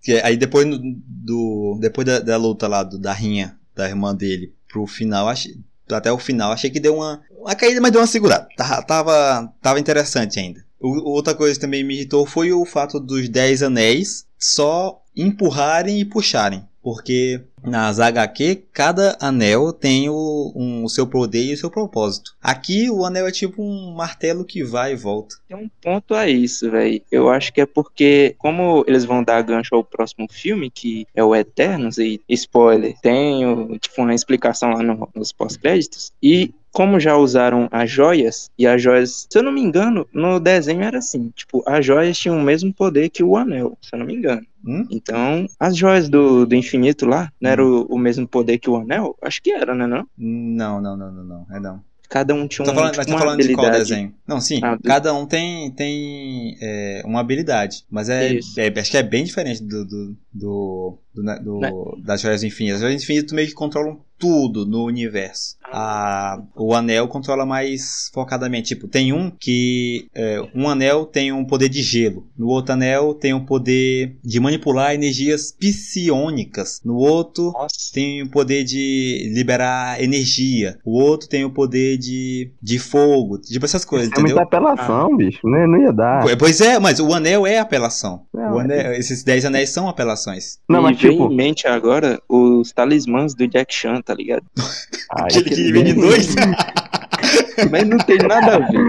Que 0.01 0.19
Aí 0.21 0.35
depois 0.35 0.67
do. 1.07 1.77
Depois 1.79 2.05
da, 2.05 2.19
da 2.19 2.37
luta 2.37 2.67
lá 2.67 2.83
do, 2.83 2.97
da 2.99 3.13
rinha 3.13 3.55
da 3.75 3.87
irmã 3.87 4.13
dele 4.13 4.53
pro 4.67 4.85
final, 4.85 5.29
achei, 5.29 5.55
até 5.89 6.11
o 6.11 6.17
final, 6.19 6.51
achei 6.51 6.69
que 6.69 6.79
deu 6.79 6.95
uma. 6.97 7.21
Uma 7.39 7.55
caída, 7.55 7.79
mas 7.81 7.91
deu 7.91 7.99
uma 8.01 8.07
segurada. 8.07 8.47
Tava, 8.55 8.81
tava, 8.83 9.53
tava 9.61 9.79
interessante 9.79 10.39
ainda. 10.39 10.63
O- 10.79 11.09
outra 11.11 11.33
coisa 11.33 11.55
que 11.55 11.59
também 11.61 11.83
me 11.83 11.93
irritou 11.95 12.25
foi 12.25 12.51
o 12.53 12.65
fato 12.65 12.99
dos 12.99 13.27
Dez 13.29 13.61
Anéis 13.63 14.25
só 14.39 15.01
empurrarem 15.15 15.99
e 15.99 16.05
puxarem. 16.05 16.63
Porque 16.83 17.41
nas 17.63 17.99
HQ, 17.99 18.65
cada 18.73 19.17
anel 19.21 19.71
tem 19.71 20.09
o, 20.09 20.51
um- 20.53 20.83
o 20.83 20.89
seu 20.89 21.07
poder 21.07 21.45
e 21.45 21.53
o 21.53 21.57
seu 21.57 21.71
propósito. 21.71 22.35
Aqui, 22.41 22.89
o 22.91 23.05
anel 23.05 23.25
é 23.25 23.31
tipo 23.31 23.63
um 23.63 23.93
martelo 23.95 24.43
que 24.43 24.63
vai 24.63 24.91
e 24.91 24.95
volta. 24.97 25.35
Tem 25.47 25.55
um 25.57 25.69
ponto 25.81 26.13
a 26.13 26.27
isso, 26.27 26.69
velho. 26.69 27.01
Eu 27.09 27.29
acho 27.29 27.53
que 27.53 27.61
é 27.61 27.65
porque, 27.65 28.35
como 28.37 28.83
eles 28.85 29.05
vão 29.05 29.23
dar 29.23 29.41
gancho 29.41 29.73
ao 29.73 29.83
próximo 29.83 30.27
filme, 30.29 30.69
que 30.69 31.07
é 31.15 31.23
o 31.23 31.33
Eternos, 31.33 31.97
e 31.97 32.19
spoiler, 32.27 32.95
tem 33.01 33.77
tipo 33.79 34.01
uma 34.01 34.13
explicação 34.13 34.71
lá 34.73 34.83
no- 34.83 35.07
nos 35.15 35.31
pós-créditos, 35.31 36.11
e 36.21 36.53
como 36.73 36.99
já 36.99 37.15
usaram 37.15 37.69
as 37.71 37.89
joias, 37.89 38.49
e 38.57 38.65
as 38.67 38.81
joias, 38.81 39.27
se 39.29 39.37
eu 39.37 39.43
não 39.43 39.51
me 39.51 39.61
engano, 39.61 40.05
no 40.11 40.39
desenho 40.39 40.81
era 40.81 40.97
assim, 40.97 41.31
tipo, 41.35 41.63
as 41.67 41.85
joias 41.85 42.17
tinham 42.17 42.37
o 42.37 42.41
mesmo 42.41 42.73
poder 42.73 43.09
que 43.09 43.23
o 43.23 43.37
anel, 43.37 43.77
se 43.79 43.93
eu 43.95 43.99
não 43.99 44.05
me 44.07 44.15
engano. 44.15 44.45
Hum? 44.65 44.85
Então, 44.89 45.47
as 45.59 45.77
joias 45.77 46.09
do, 46.09 46.45
do 46.45 46.55
infinito 46.55 47.05
lá, 47.05 47.31
não 47.39 47.49
era 47.51 47.63
o, 47.65 47.83
o 47.85 47.97
mesmo 47.97 48.27
poder 48.27 48.57
que 48.57 48.69
o 48.69 48.75
anel? 48.75 49.15
Acho 49.21 49.41
que 49.41 49.51
era, 49.51 49.75
né, 49.75 49.85
não? 49.85 50.05
Não, 50.17 50.81
não, 50.81 50.97
não, 50.97 51.11
não, 51.11 51.23
não. 51.23 51.47
É 51.51 51.59
não. 51.59 51.81
Cada 52.09 52.33
um 52.35 52.47
tinha 52.47 52.63
um, 52.63 52.73
falando, 52.73 52.95
mas 52.95 53.07
uma 53.07 53.17
falando 53.17 53.41
de 53.41 53.53
qual 53.55 53.65
habilidade. 53.67 53.89
desenho? 53.89 54.13
Não, 54.27 54.39
sim. 54.39 54.59
Ah, 54.63 54.75
do- 54.75 54.83
Cada 54.83 55.13
um 55.13 55.25
tem, 55.25 55.71
tem 55.71 56.55
é, 56.61 57.01
uma 57.05 57.19
habilidade. 57.19 57.83
Mas 57.89 58.07
é, 58.07 58.35
é- 58.57 58.79
Acho 58.79 58.91
que 58.91 58.97
é 58.97 59.03
bem 59.03 59.23
diferente 59.23 59.63
do. 59.63 59.83
do, 59.85 60.17
do, 60.31 60.97
do- 61.13 61.23
né, 61.23 61.39
do- 61.43 61.59
Né? 61.59 61.71
das 62.03 62.21
joias 62.21 62.43
infinitas. 62.43 62.77
As 62.77 62.81
joias 62.81 63.03
infinitas 63.03 63.31
meio 63.31 63.47
que 63.47 63.53
controlam 63.53 63.99
tudo 64.17 64.65
no 64.65 64.85
universo. 64.85 65.57
A, 65.65 66.41
o 66.55 66.73
anel 66.73 67.07
controla 67.07 67.45
mais 67.45 68.09
focadamente. 68.13 68.73
Tipo, 68.75 68.87
tem 68.87 69.11
um 69.11 69.29
que. 69.29 70.07
é, 70.15 70.39
um 70.55 70.69
anel 70.69 71.05
tem 71.05 71.31
um 71.33 71.43
poder 71.43 71.67
de 71.67 71.81
gelo. 71.81 72.25
No 72.37 72.47
outro 72.47 72.73
anel 72.73 73.13
tem 73.15 73.33
um 73.33 73.43
poder 73.43 74.15
de 74.23 74.39
manipular 74.39 74.93
energias 74.93 75.51
psionicas. 75.51 76.79
No 76.85 76.95
outro 76.95 77.51
Nossa. 77.51 77.75
tem 77.93 78.21
o 78.21 78.29
poder 78.29 78.63
de 78.63 79.31
liberar 79.33 80.01
energia. 80.01 80.77
O 80.85 80.99
outro 81.01 81.27
tem 81.27 81.43
o 81.43 81.49
poder 81.51 81.97
de, 81.97 82.51
de 82.61 82.79
fogo. 82.79 83.39
Tipo 83.39 83.65
essas 83.65 83.83
coisas, 83.83 84.07
Isso 84.09 84.19
é 84.19 84.21
muita 84.21 84.41
entendeu? 84.41 84.59
apelação, 84.59 85.15
bicho. 85.17 85.39
Né? 85.47 85.65
Não 85.67 85.81
ia 85.81 85.91
dar. 85.91 86.21
Po- 86.23 86.37
Pois 86.37 86.61
é, 86.61 86.79
mas 86.79 86.99
o 86.99 87.13
anel 87.13 87.45
é 87.47 87.59
apelação. 87.59 88.25
Não, 88.33 88.53
O 88.55 88.59
anel- 88.59 88.93
esses 88.93 89.23
10 89.23 89.45
anéis 89.45 89.69
são 89.69 89.87
apelações. 89.87 90.59
Não, 90.69 90.81
mas 90.81 90.97
tipo. 91.11 91.31
em 91.31 91.35
mente 91.35 91.67
agora 91.67 92.21
os 92.27 92.71
talismãs 92.71 93.33
do 93.33 93.47
Jack 93.47 93.73
Chan, 93.73 94.01
tá 94.01 94.13
ligado? 94.13 94.45
ai, 95.11 95.25
Aquele 95.25 95.49
que 95.49 95.55
divide 95.55 95.91
em 95.91 95.95
dois. 95.95 96.35
Mas 97.71 97.87
não 97.87 97.97
tem 97.99 98.17
nada 98.17 98.55
a 98.55 98.59
ver. 98.59 98.79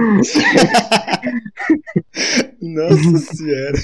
Nossa 2.60 3.34
senhora. 3.34 3.78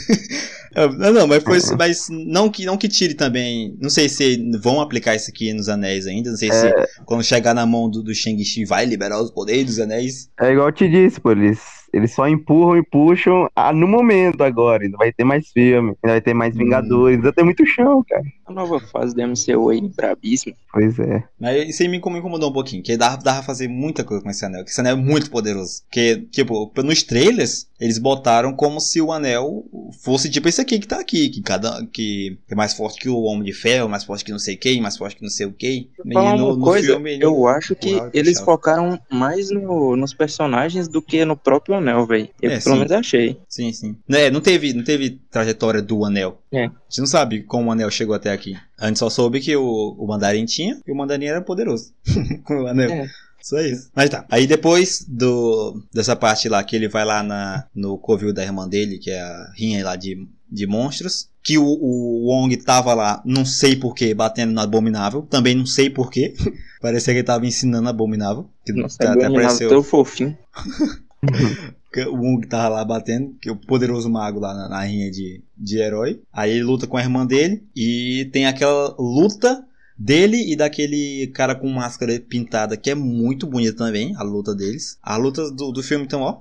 Não, 0.98 1.12
não, 1.12 1.26
mas 1.26 1.42
foi 1.42 1.58
mas 1.76 2.08
não 2.10 2.48
que 2.48 2.64
não 2.64 2.76
que 2.76 2.88
tire 2.88 3.14
também. 3.14 3.76
Não 3.80 3.90
sei 3.90 4.08
se 4.08 4.40
vão 4.60 4.80
aplicar 4.80 5.14
isso 5.14 5.30
aqui 5.30 5.52
nos 5.52 5.68
anéis 5.68 6.06
ainda. 6.06 6.30
Não 6.30 6.36
sei 6.36 6.50
se 6.50 6.72
quando 7.04 7.22
chegar 7.22 7.54
na 7.54 7.66
mão 7.66 7.90
do, 7.90 8.02
do 8.02 8.14
Shang-Chi 8.14 8.64
vai 8.64 8.86
liberar 8.86 9.20
os 9.20 9.30
poderes 9.30 9.66
dos 9.66 9.80
anéis. 9.80 10.30
É 10.40 10.52
igual 10.52 10.68
eu 10.68 10.72
te 10.72 10.88
disse, 10.88 11.20
pô. 11.20 11.32
Eles, 11.32 11.60
eles 11.92 12.12
só 12.12 12.28
empurram 12.28 12.76
e 12.76 12.82
puxam 12.82 13.48
ah, 13.54 13.72
no 13.72 13.86
momento 13.86 14.42
agora. 14.42 14.84
Ainda 14.84 14.96
vai 14.96 15.12
ter 15.12 15.24
mais 15.24 15.50
filme, 15.50 15.94
ainda 16.02 16.14
vai 16.14 16.20
ter 16.20 16.34
mais 16.34 16.56
Vingadores, 16.56 17.16
ainda 17.16 17.32
tem 17.32 17.44
muito 17.44 17.64
chão, 17.66 18.04
cara. 18.08 18.22
A 18.50 18.54
nova 18.54 18.80
fase 18.80 19.14
do 19.14 19.22
MCU 19.22 19.70
aí, 19.70 19.80
brabíssima. 19.80 20.56
Pois 20.72 20.98
é. 20.98 21.22
Mas 21.38 21.68
isso 21.68 21.82
aí 21.82 21.88
me 21.88 22.00
me 22.00 22.18
incomodou 22.18 22.50
um 22.50 22.52
pouquinho, 22.52 22.82
que 22.82 22.96
dava, 22.96 23.16
dava 23.18 23.36
pra 23.38 23.46
fazer 23.46 23.68
muita 23.68 24.02
coisa 24.02 24.22
com 24.22 24.30
esse 24.30 24.44
anel, 24.44 24.64
que 24.64 24.70
esse 24.70 24.80
anel 24.80 24.94
é 24.94 25.00
muito 25.00 25.30
poderoso. 25.30 25.82
Porque, 25.84 26.16
tipo, 26.32 26.72
nos 26.82 27.02
trailers, 27.02 27.66
eles 27.78 27.98
botaram 27.98 28.52
como 28.52 28.80
se 28.80 29.00
o 29.00 29.12
anel 29.12 29.64
fosse 30.02 30.28
tipo 30.30 30.48
esse 30.48 30.60
aqui 30.60 30.78
que 30.78 30.88
tá 30.88 30.98
aqui, 30.98 31.28
que 31.28 31.40
cada 31.42 31.84
que 31.92 32.36
é 32.50 32.54
mais 32.54 32.72
forte 32.74 32.98
que 32.98 33.08
o 33.08 33.20
Homem 33.22 33.44
de 33.44 33.52
Ferro, 33.52 33.88
mais 33.88 34.02
forte 34.04 34.24
que 34.24 34.32
não 34.32 34.38
sei 34.38 34.56
quem, 34.56 34.80
mais 34.80 34.96
forte 34.96 35.16
que 35.16 35.22
não 35.22 35.30
sei 35.30 35.46
o 35.46 35.52
quê. 35.52 35.86
E 36.04 36.14
no, 36.14 36.56
no 36.56 36.64
coisa, 36.64 36.88
filme 36.94 37.12
ele- 37.12 37.24
eu 37.24 37.46
acho 37.46 37.76
que 37.76 37.90
eles 38.12 38.38
puxava. 38.38 38.44
focaram 38.46 39.00
mais 39.10 39.50
no- 39.50 39.94
nos 39.96 40.12
personagens 40.12 40.88
do 40.88 41.00
que 41.02 41.24
no 41.24 41.36
próprio 41.36 41.76
anel, 41.76 42.06
velho. 42.06 42.28
Eu 42.42 42.50
É, 42.50 42.58
pelo 42.60 42.74
sim. 42.74 42.78
menos 42.80 42.92
achei. 42.92 43.38
Sim, 43.48 43.72
sim. 43.72 43.96
É, 44.08 44.30
não 44.30 44.40
teve, 44.40 44.72
não 44.72 44.82
teve 44.82 45.20
trajetória 45.30 45.80
do 45.82 46.04
anel. 46.04 46.38
É. 46.52 46.64
A 46.64 46.70
gente 46.88 46.98
não 47.00 47.06
sabe 47.06 47.42
como 47.42 47.68
o 47.68 47.72
anel 47.72 47.90
chegou 47.90 48.14
até 48.14 48.32
aqui. 48.32 48.39
A 48.78 48.86
gente 48.86 48.98
só 48.98 49.10
soube 49.10 49.40
que 49.40 49.54
o, 49.56 49.96
o 49.98 50.06
mandarim 50.06 50.44
tinha 50.44 50.80
e 50.86 50.92
o 50.92 50.96
mandarim 50.96 51.26
era 51.26 51.40
poderoso. 51.40 51.92
com 52.44 52.62
o 52.62 52.66
anel. 52.66 52.90
É. 52.90 53.08
Só 53.42 53.58
isso. 53.60 53.90
Mas 53.94 54.10
tá. 54.10 54.24
Aí 54.30 54.46
depois 54.46 55.04
do, 55.08 55.82
dessa 55.92 56.14
parte 56.14 56.48
lá, 56.48 56.62
que 56.62 56.76
ele 56.76 56.88
vai 56.88 57.04
lá 57.04 57.22
na, 57.22 57.66
no 57.74 57.98
covil 57.98 58.32
da 58.32 58.44
irmã 58.44 58.68
dele, 58.68 58.98
que 58.98 59.10
é 59.10 59.20
a 59.20 59.52
rinha 59.56 59.84
lá 59.84 59.96
de, 59.96 60.26
de 60.50 60.66
monstros. 60.66 61.28
Que 61.42 61.56
o, 61.56 61.64
o 61.64 62.26
Wong 62.26 62.54
tava 62.58 62.92
lá, 62.92 63.22
não 63.24 63.46
sei 63.46 63.74
porquê, 63.74 64.12
batendo 64.12 64.52
no 64.52 64.60
Abominável. 64.60 65.22
Também 65.22 65.54
não 65.54 65.64
sei 65.64 65.88
porquê. 65.88 66.34
Parecia 66.82 67.14
que 67.14 67.20
ele 67.20 67.26
tava 67.26 67.46
ensinando 67.46 67.88
Abominável. 67.88 68.48
Que 68.64 68.72
Nossa, 68.72 68.96
até 69.00 69.12
até 69.12 69.26
apareceu. 69.26 69.68
tão 69.70 69.82
fofinho. 69.82 70.36
que 71.92 72.02
o 72.02 72.16
Wong 72.16 72.46
tava 72.46 72.76
lá 72.76 72.84
batendo, 72.84 73.34
que 73.40 73.48
é 73.48 73.52
o 73.52 73.56
poderoso 73.56 74.08
mago 74.08 74.38
lá 74.38 74.54
na, 74.54 74.68
na 74.68 74.84
rinha 74.84 75.10
de, 75.10 75.42
de 75.56 75.78
herói. 75.78 76.20
Aí 76.32 76.50
ele 76.52 76.62
luta 76.62 76.86
com 76.86 76.96
a 76.96 77.02
irmã 77.02 77.26
dele 77.26 77.64
e 77.74 78.28
tem 78.32 78.46
aquela 78.46 78.94
luta 78.98 79.64
dele 79.98 80.50
e 80.50 80.56
daquele 80.56 81.26
cara 81.34 81.54
com 81.54 81.68
máscara 81.68 82.18
pintada 82.20 82.76
que 82.76 82.90
é 82.90 82.94
muito 82.94 83.46
bonita 83.46 83.76
também, 83.76 84.14
a 84.16 84.22
luta 84.22 84.54
deles. 84.54 84.98
A 85.02 85.16
luta 85.16 85.50
do, 85.50 85.72
do 85.72 85.82
filme 85.82 86.04
então, 86.04 86.22
ó, 86.22 86.40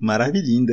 maravilhinda. 0.00 0.72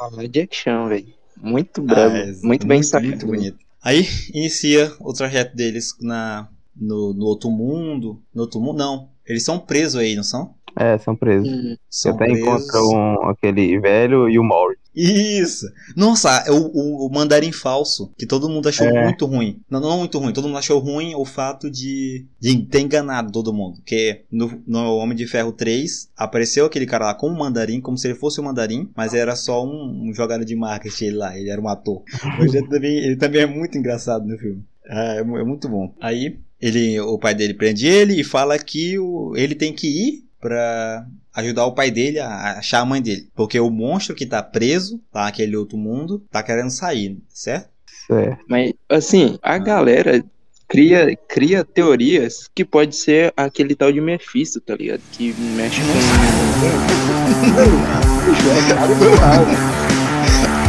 Ah, 0.00 0.26
Jack 0.26 0.54
Chan, 0.54 0.88
velho. 0.88 1.14
Muito 1.40 1.82
brabo. 1.82 2.14
Ah, 2.14 2.18
é 2.18 2.32
muito 2.42 2.66
bem 2.66 2.78
muito, 2.78 2.86
sacado. 2.86 3.08
muito 3.08 3.26
bonito. 3.26 3.58
Aí 3.82 4.06
inicia 4.32 4.92
o 5.00 5.12
trajeto 5.12 5.56
deles 5.56 5.94
na 6.00 6.48
no, 6.74 7.12
no 7.12 7.26
outro 7.26 7.50
mundo, 7.50 8.22
no 8.34 8.42
outro 8.42 8.60
mundo 8.60 8.78
não. 8.78 9.10
Eles 9.26 9.44
são 9.44 9.58
presos 9.58 10.00
aí, 10.00 10.16
não 10.16 10.22
são? 10.22 10.54
É, 10.76 10.96
são 10.98 11.14
presos. 11.16 11.48
Hum, 11.48 11.76
Você 11.90 12.08
São 12.08 12.12
até 12.14 12.24
presos. 12.26 12.42
encontra 12.42 12.82
um, 12.82 13.28
aquele 13.28 13.78
velho 13.80 14.28
e 14.28 14.38
o 14.38 14.44
Mauri. 14.44 14.76
Isso! 14.94 15.66
Nossa, 15.96 16.44
o, 16.52 16.56
o, 16.56 17.06
o 17.06 17.10
mandarim 17.12 17.50
falso, 17.50 18.12
que 18.18 18.26
todo 18.26 18.48
mundo 18.48 18.68
achou 18.68 18.86
É. 18.86 19.04
muito 19.04 19.24
ruim. 19.24 19.58
Não, 19.70 19.80
não 19.80 19.98
muito 19.98 20.18
ruim, 20.18 20.32
todo 20.34 20.46
mundo 20.48 20.58
achou 20.58 20.78
ruim 20.78 21.14
o 21.14 21.24
fato 21.24 21.70
de, 21.70 22.26
de 22.38 22.58
ter 22.66 22.80
enganado 22.80 23.32
todo 23.32 23.52
mundo. 23.54 23.76
Porque 23.76 24.24
no, 24.30 24.62
no 24.66 24.96
Homem 24.96 25.16
de 25.16 25.26
Ferro 25.26 25.52
3 25.52 26.10
apareceu 26.16 26.66
aquele 26.66 26.84
cara 26.86 27.06
lá 27.06 27.14
com 27.14 27.28
o 27.28 27.38
mandarim, 27.38 27.80
como 27.80 27.96
se 27.96 28.06
ele 28.06 28.14
fosse 28.14 28.38
o 28.40 28.44
mandarim, 28.44 28.90
mas 28.94 29.14
era 29.14 29.34
só 29.34 29.64
um, 29.64 30.08
um 30.10 30.14
jogada 30.14 30.44
de 30.44 30.54
marketing 30.54 31.04
ele 31.06 31.16
lá, 31.16 31.38
ele 31.38 31.48
era 31.50 31.60
um 31.60 31.68
ator. 31.68 32.02
Mas 32.38 32.52
ele 32.54 32.68
também, 32.68 32.98
ele 32.98 33.16
também 33.16 33.40
é 33.42 33.46
muito 33.46 33.78
engraçado 33.78 34.26
no 34.26 34.36
filme. 34.36 34.62
É, 34.84 35.16
é 35.16 35.20
é 35.20 35.44
muito 35.44 35.68
bom. 35.70 35.94
Aí 36.02 36.38
ele, 36.60 37.00
o 37.00 37.18
pai 37.18 37.34
dele 37.34 37.54
prende 37.54 37.86
ele 37.86 38.20
e 38.20 38.24
fala 38.24 38.58
que 38.58 38.98
o, 38.98 39.32
ele 39.36 39.54
tem 39.54 39.72
que 39.72 39.86
ir 39.86 40.24
pra 40.42 41.06
ajudar 41.32 41.64
o 41.64 41.72
pai 41.72 41.90
dele 41.90 42.18
a 42.18 42.58
achar 42.58 42.80
a 42.80 42.84
mãe 42.84 43.00
dele. 43.00 43.30
Porque 43.34 43.58
o 43.58 43.70
monstro 43.70 44.14
que 44.14 44.26
tá 44.26 44.42
preso 44.42 45.00
lá 45.14 45.24
naquele 45.24 45.56
outro 45.56 45.78
mundo 45.78 46.22
tá 46.30 46.42
querendo 46.42 46.68
sair, 46.70 47.16
certo? 47.28 47.70
Certo. 48.06 48.44
Mas, 48.48 48.74
assim, 48.88 49.38
a 49.40 49.56
galera 49.56 50.22
cria, 50.68 51.16
cria 51.28 51.64
teorias 51.64 52.50
que 52.52 52.64
pode 52.64 52.96
ser 52.96 53.32
aquele 53.36 53.76
tal 53.76 53.92
de 53.92 54.00
Mephisto, 54.00 54.60
tá 54.60 54.74
ligado? 54.74 55.00
Que 55.12 55.32
mexe 55.32 55.80
com. 55.80 55.92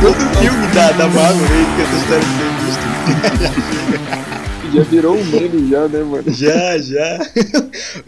Todo 0.04 0.20
filme 0.40 0.68
da, 0.74 0.92
da 0.92 1.08
Marvel 1.08 1.48
aí 1.48 1.66
que 1.76 1.82
essa 1.82 1.96
história 1.96 2.24
de 4.38 4.40
Já 4.74 4.82
virou 4.84 5.16
um 5.16 5.24
meme 5.26 5.70
já, 5.70 5.88
né, 5.88 6.04
mano? 6.04 6.24
Já, 6.32 6.78
já. 6.80 7.20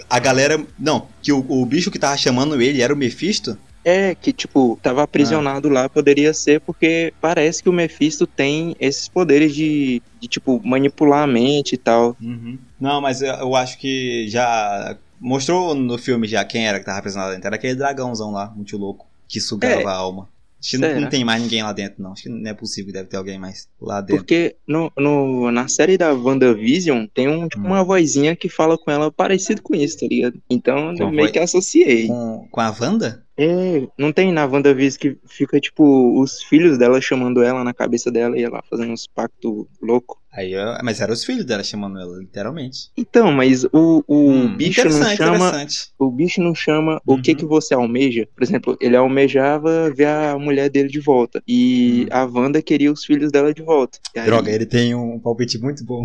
A 0.10 0.20
galera. 0.20 0.64
Não, 0.80 1.08
que 1.22 1.32
o, 1.32 1.46
o 1.48 1.66
bicho 1.66 1.92
que 1.92 2.00
tava 2.00 2.18
chamando 2.18 2.60
ele 2.62 2.82
era 2.82 2.94
o 2.94 2.98
Mephisto? 2.98 3.58
É, 3.84 4.16
que, 4.16 4.34
tipo, 4.34 4.80
tava 4.82 5.04
aprisionado 5.04 5.70
lá, 5.70 5.88
poderia 5.88 6.34
ser 6.34 6.60
porque 6.62 7.14
parece 7.22 7.62
que 7.62 7.70
o 7.70 7.74
Mephisto 7.74 8.26
tem 8.26 8.76
esses 8.80 9.08
poderes 9.08 9.54
de, 9.54 10.02
de 10.20 10.28
tipo, 10.28 10.60
manipular 10.66 11.22
a 11.24 11.28
mente 11.28 11.74
e 11.74 11.78
tal. 11.78 12.18
Uhum. 12.20 12.58
Não, 12.80 13.00
mas 13.00 13.22
eu, 13.22 13.34
eu 13.36 13.56
acho 13.56 13.78
que 13.78 14.28
já. 14.28 14.98
Mostrou 15.20 15.76
no 15.76 15.98
filme 16.00 16.28
já 16.28 16.44
quem 16.44 16.68
era 16.68 16.80
que 16.80 16.86
tava 16.86 16.98
aprisionado 16.98 17.32
dentro. 17.34 17.46
Era 17.48 17.56
aquele 17.58 17.76
dragãozão 17.76 18.32
lá, 18.32 18.52
muito 18.56 18.76
louco, 18.76 19.06
que 19.28 19.40
sugava 19.40 19.82
É. 19.82 19.86
a 19.86 19.92
alma. 19.92 20.28
Acho 20.66 20.72
que 20.72 20.78
não, 20.80 21.02
não 21.02 21.10
tem 21.10 21.24
mais 21.24 21.42
ninguém 21.42 21.62
lá 21.62 21.72
dentro, 21.72 22.02
não. 22.02 22.14
Acho 22.14 22.24
que 22.24 22.30
não 22.30 22.50
é 22.50 22.54
possível, 22.54 22.92
deve 22.92 23.08
ter 23.08 23.18
alguém 23.18 23.38
mais 23.38 23.70
lá 23.80 24.02
dentro. 24.02 24.18
Porque 24.18 24.56
no, 24.68 24.92
no, 24.98 25.52
na 25.52 25.68
série 25.68 25.96
da 25.96 26.12
WandaVision 26.12 27.06
tem 27.14 27.28
um, 27.28 27.48
tipo, 27.48 27.62
Hum. 27.64 27.68
uma 27.68 27.84
vozinha 27.84 28.36
que 28.36 28.50
fala 28.50 28.78
com 28.78 28.90
ela 28.90 29.12
parecido 29.12 29.62
com 29.62 29.76
isso, 29.76 30.00
tá 30.00 30.08
ligado? 30.08 30.42
Então 30.50 30.94
eu 30.96 31.08
a 31.08 31.12
meio 31.12 31.32
que 31.32 31.38
associei. 31.40 32.08
Com, 32.08 32.48
com 32.50 32.62
a 32.62 32.76
Wanda? 32.80 33.24
É, 33.38 33.88
não 33.98 34.12
tem 34.12 34.32
na 34.32 34.46
WandaVision 34.46 35.00
que 35.00 35.18
fica, 35.28 35.60
tipo, 35.60 36.20
os 36.20 36.42
filhos 36.42 36.78
dela 36.78 37.00
chamando 37.00 37.44
ela 37.44 37.64
na 37.64 37.74
cabeça 37.74 38.10
dela 38.10 38.38
e 38.38 38.44
ela 38.44 38.64
fazendo 38.70 38.92
uns 38.92 39.06
pactos 39.08 39.66
loucos. 39.82 40.18
Aí, 40.36 40.52
eu- 40.54 40.78
mas 40.84 41.00
eram 41.00 41.14
os 41.14 41.24
filhos 41.24 41.46
dela 41.46 41.64
chamando 41.64 42.00
ela, 42.00 42.18
literalmente. 42.20 42.90
Então, 42.98 43.32
mas 43.32 43.64
o, 43.72 44.04
o 44.08 44.30
Hum, 44.32 44.56
bicho 44.58 44.84
não 44.90 45.06
chama. 45.16 45.68
O 45.98 46.12
bicho 46.12 46.42
não 46.42 46.54
chama 46.54 47.02
o 47.06 47.18
que 47.22 47.32
Uhum. 47.32 47.38
que 47.38 47.46
você 47.46 47.74
almeja. 47.74 48.28
Por 48.36 48.44
exemplo, 48.44 48.78
ele 48.82 48.96
almejava 48.98 49.90
ver 49.92 50.08
a 50.08 50.38
mulher 50.38 50.70
dele 50.70 50.90
de 50.90 51.00
volta. 51.00 51.42
E 51.48 52.08
a 52.12 52.26
Wanda 52.26 52.62
queria 52.62 52.92
os 52.92 53.06
filhos 53.06 53.32
dela 53.32 53.54
de 53.54 53.62
volta. 53.64 53.98
Aí-. 54.16 54.26
Droga, 54.26 54.52
ele 54.52 54.66
tem 54.66 54.94
um 54.94 55.20
palpite 55.20 55.58
muito 55.58 55.84
bom. 55.86 56.04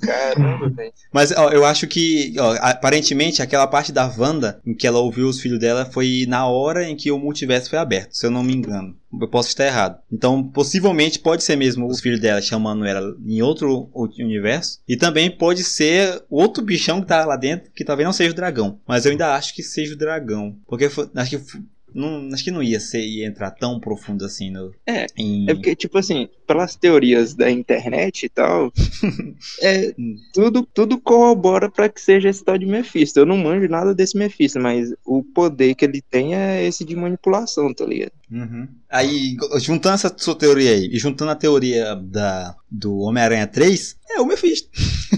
Caramba, 0.00 0.68
velho. 0.74 0.92
Mas 1.12 1.32
ó, 1.32 1.50
eu 1.50 1.64
acho 1.64 1.86
que, 1.86 2.34
ó, 2.38 2.56
aparentemente, 2.60 3.42
aquela 3.42 3.66
parte 3.66 3.92
da 3.92 4.06
Wanda 4.16 4.60
em 4.66 4.74
que 4.74 4.86
ela 4.86 4.98
ouviu 4.98 5.28
os 5.28 5.40
filhos 5.40 5.58
dela 5.58 5.84
foi 5.86 6.24
na 6.28 6.46
hora 6.46 6.88
em 6.88 6.96
que 6.96 7.10
o 7.10 7.18
multiverso 7.18 7.70
foi 7.70 7.78
aberto, 7.78 8.12
se 8.16 8.26
eu 8.26 8.30
não 8.30 8.42
me 8.42 8.52
engano. 8.54 8.96
Eu 9.20 9.28
posso 9.28 9.48
estar 9.48 9.66
errado. 9.66 9.98
Então, 10.12 10.42
possivelmente 10.42 11.18
pode 11.18 11.42
ser 11.42 11.56
mesmo 11.56 11.86
os 11.86 12.00
filhos 12.00 12.20
dela 12.20 12.40
chamando 12.40 12.84
ela 12.84 13.16
em 13.24 13.42
outro, 13.42 13.90
universo. 13.94 14.80
E 14.88 14.96
também 14.96 15.30
pode 15.30 15.64
ser 15.64 16.22
outro 16.30 16.62
bichão 16.62 17.00
que 17.00 17.08
tá 17.08 17.24
lá 17.24 17.36
dentro, 17.36 17.70
que 17.72 17.84
talvez 17.84 18.06
não 18.06 18.12
seja 18.12 18.32
o 18.32 18.36
dragão. 18.36 18.78
Mas 18.86 19.04
eu 19.04 19.12
ainda 19.12 19.34
acho 19.34 19.54
que 19.54 19.62
seja 19.62 19.94
o 19.94 19.98
dragão. 19.98 20.56
Porque 20.66 20.84
acho 21.14 21.38
que. 21.38 21.75
Não, 21.94 22.28
acho 22.32 22.44
que 22.44 22.50
não 22.50 22.62
ia, 22.62 22.78
ser, 22.78 23.00
ia 23.06 23.26
entrar 23.26 23.50
tão 23.52 23.80
profundo 23.80 24.24
assim 24.24 24.50
no. 24.50 24.72
É, 24.86 25.06
em- 25.16 25.48
É 25.48 25.54
porque, 25.54 25.74
tipo 25.74 25.96
assim, 25.96 26.28
pelas 26.46 26.76
teorias 26.76 27.32
da 27.34 27.50
internet 27.50 28.26
e 28.26 28.28
tal, 28.28 28.70
é, 29.62 29.94
Hum. 29.98 30.16
tudo, 30.34 30.68
tudo 30.74 30.98
corrobora 31.00 31.70
pra 31.70 31.88
que 31.88 32.00
seja 32.00 32.28
esse 32.28 32.44
tal 32.44 32.58
de 32.58 32.66
Mephisto. 32.66 33.18
Eu 33.18 33.24
não 33.26 33.38
manjo 33.38 33.68
nada 33.68 33.94
desse 33.94 34.16
Mephisto, 34.16 34.60
mas 34.60 34.92
o 35.06 35.22
poder 35.22 35.74
que 35.74 35.84
ele 35.84 36.02
tem 36.02 36.34
é 36.34 36.64
esse 36.66 36.84
de 36.84 36.94
manipulação, 36.96 37.72
tá 37.72 37.86
ligado? 37.86 38.12
Uhum. 38.30 38.68
Aí, 38.90 39.36
juntando 39.60 39.94
essa 39.94 40.12
sua 40.18 40.34
teoria 40.34 40.72
aí, 40.72 40.88
e 40.92 40.98
juntando 40.98 41.30
a 41.30 41.36
teoria 41.36 41.94
da, 41.94 42.54
do 42.70 42.98
Homem-Aranha 42.98 43.46
3, 43.46 43.96
é 44.10 44.20
o 44.20 44.26
Mephisto. 44.26 44.68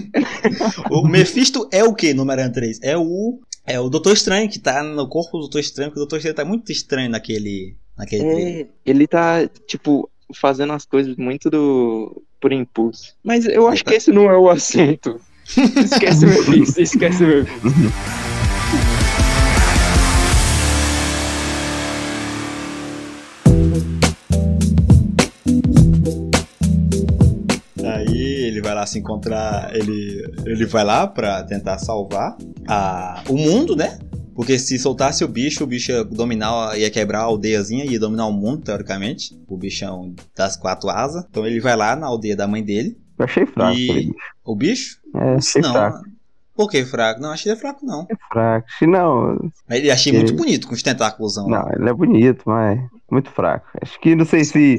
o 0.91 1.07
Mephisto 1.07 1.67
é 1.71 1.83
o 1.83 1.93
que 1.93 2.13
no 2.13 2.21
Homem-Aranha 2.23 2.51
3? 2.51 2.79
É 2.81 2.97
o. 2.97 3.39
É 3.69 3.79
o 3.79 3.87
Doutor 3.87 4.13
Estranho, 4.13 4.49
que 4.49 4.57
tá 4.57 4.81
no 4.81 5.07
corpo 5.07 5.37
do 5.37 5.41
Doutor 5.41 5.59
Estranho, 5.59 5.91
porque 5.91 5.99
o 5.99 6.05
Doutor 6.05 6.17
Estranho 6.17 6.35
tá 6.35 6.43
muito 6.43 6.71
estranho 6.71 7.07
naquele. 7.07 7.75
naquele 7.95 8.23
trailer. 8.23 8.65
É, 8.65 8.67
ele 8.83 9.05
tá, 9.05 9.47
tipo, 9.67 10.09
fazendo 10.33 10.73
as 10.73 10.85
coisas 10.85 11.15
muito 11.15 11.51
do 11.51 12.23
por 12.41 12.51
impulso. 12.51 13.13
Mas 13.23 13.45
eu 13.45 13.67
acho 13.67 13.85
que 13.85 13.93
esse 13.93 14.11
não 14.11 14.29
é 14.29 14.35
o 14.35 14.49
assunto. 14.49 15.21
Esquece 15.45 16.25
o 16.25 16.29
Mephisto, 16.29 16.81
esquece 16.81 17.23
o 17.23 17.27
Mephisto. 17.27 17.69
ele 28.59 28.67
vai 28.67 28.75
lá 28.75 28.85
se 28.85 28.99
encontrar. 28.99 29.75
Ele, 29.75 30.23
ele 30.45 30.65
vai 30.65 30.83
lá 30.83 31.07
pra 31.07 31.43
tentar 31.43 31.77
salvar 31.79 32.37
a, 32.67 33.23
o 33.29 33.35
mundo, 33.37 33.75
né? 33.75 33.97
Porque 34.35 34.57
se 34.57 34.77
soltasse 34.79 35.23
o 35.23 35.27
bicho, 35.27 35.63
o 35.63 35.67
bicho 35.67 35.91
ia 35.91 36.03
dominar, 36.03 36.77
ia 36.79 36.89
quebrar 36.89 37.19
a 37.19 37.23
aldeiazinha, 37.23 37.83
ia 37.85 37.99
dominar 37.99 38.25
o 38.27 38.31
mundo, 38.31 38.63
teoricamente. 38.63 39.37
O 39.47 39.57
bichão 39.57 40.13
das 40.35 40.55
quatro 40.55 40.89
asas. 40.89 41.25
Então 41.29 41.45
ele 41.45 41.59
vai 41.59 41.75
lá 41.75 41.95
na 41.95 42.07
aldeia 42.07 42.35
da 42.37 42.47
mãe 42.47 42.63
dele. 42.63 42.97
Eu 43.17 43.25
achei 43.25 43.45
fraco. 43.45 43.75
E-. 43.77 44.11
O 44.45 44.55
bicho? 44.55 44.97
É, 45.15 45.35
achei 45.35 45.61
não. 45.61 45.71
fraco. 45.73 46.03
Por 46.55 46.69
que 46.69 46.83
fraco? 46.85 47.21
Não, 47.21 47.31
achei 47.31 47.51
ele 47.51 47.59
fraco, 47.59 47.85
não. 47.85 48.05
É 48.09 48.15
fraco. 48.31 48.67
Se 48.77 48.85
não, 48.87 49.37
Mas 49.67 49.79
ele 49.79 49.91
achei 49.91 50.11
Ele- 50.11 50.19
muito 50.19 50.35
bonito 50.35 50.67
com 50.67 50.73
os 50.73 50.83
tentáculos. 50.83 51.35
lá. 51.37 51.43
não, 51.47 51.71
ele 51.73 51.89
é 51.89 51.93
bonito, 51.93 52.43
mas 52.45 52.79
muito 53.11 53.31
fraco. 53.31 53.67
Acho 53.81 53.99
que 53.99 54.15
não 54.15 54.25
sei 54.25 54.43
se, 54.45 54.77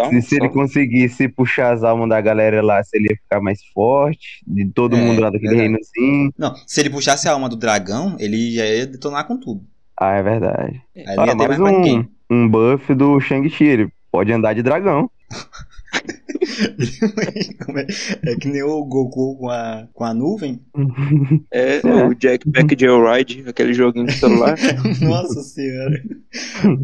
se, 0.00 0.22
se 0.22 0.36
ele 0.36 0.48
conseguisse 0.48 1.28
puxar 1.28 1.72
as 1.74 1.82
almas 1.84 2.08
da 2.08 2.20
galera 2.20 2.62
lá, 2.62 2.82
se 2.82 2.96
ele 2.96 3.08
ia 3.10 3.16
ficar 3.16 3.40
mais 3.40 3.60
forte, 3.72 4.42
de 4.46 4.66
todo 4.72 4.96
É, 4.96 5.00
mundo 5.00 5.20
lá 5.20 5.30
daquele 5.30 5.56
verdade. 5.56 5.68
reino 5.68 5.78
assim. 5.80 6.30
Não, 6.38 6.54
se 6.66 6.80
ele 6.80 6.90
puxasse 6.90 7.28
a 7.28 7.32
alma 7.32 7.48
do 7.48 7.56
dragão, 7.56 8.16
ele 8.18 8.52
já 8.54 8.64
ia 8.66 8.86
detonar 8.86 9.26
com 9.26 9.38
tudo. 9.38 9.66
Ah, 9.98 10.12
é 10.16 10.22
verdade. 10.22 10.82
Aí 11.06 11.16
Ah, 11.16 11.36
ter 11.36 11.48
mais 11.48 11.58
mais 11.58 11.60
um, 11.60 12.08
um 12.30 12.48
buff 12.48 12.94
do 12.94 13.20
Shang-Chi, 13.20 13.64
ele 13.64 13.92
pode 14.10 14.32
andar 14.32 14.54
de 14.54 14.62
dragão. 14.62 15.10
É, 18.24 18.32
é 18.32 18.36
que 18.36 18.48
nem 18.48 18.62
o 18.62 18.84
Goku 18.84 19.36
com 19.36 19.48
a, 19.50 19.88
com 19.92 20.04
a 20.04 20.14
nuvem. 20.14 20.60
É, 21.50 21.76
É. 21.76 22.06
o 22.06 22.14
Jackpack 22.18 22.76
Joyride, 22.78 23.44
aquele 23.46 23.72
joguinho 23.74 24.06
de 24.06 24.12
celular. 24.14 24.56
Nossa 25.00 25.42
senhora. 25.42 26.02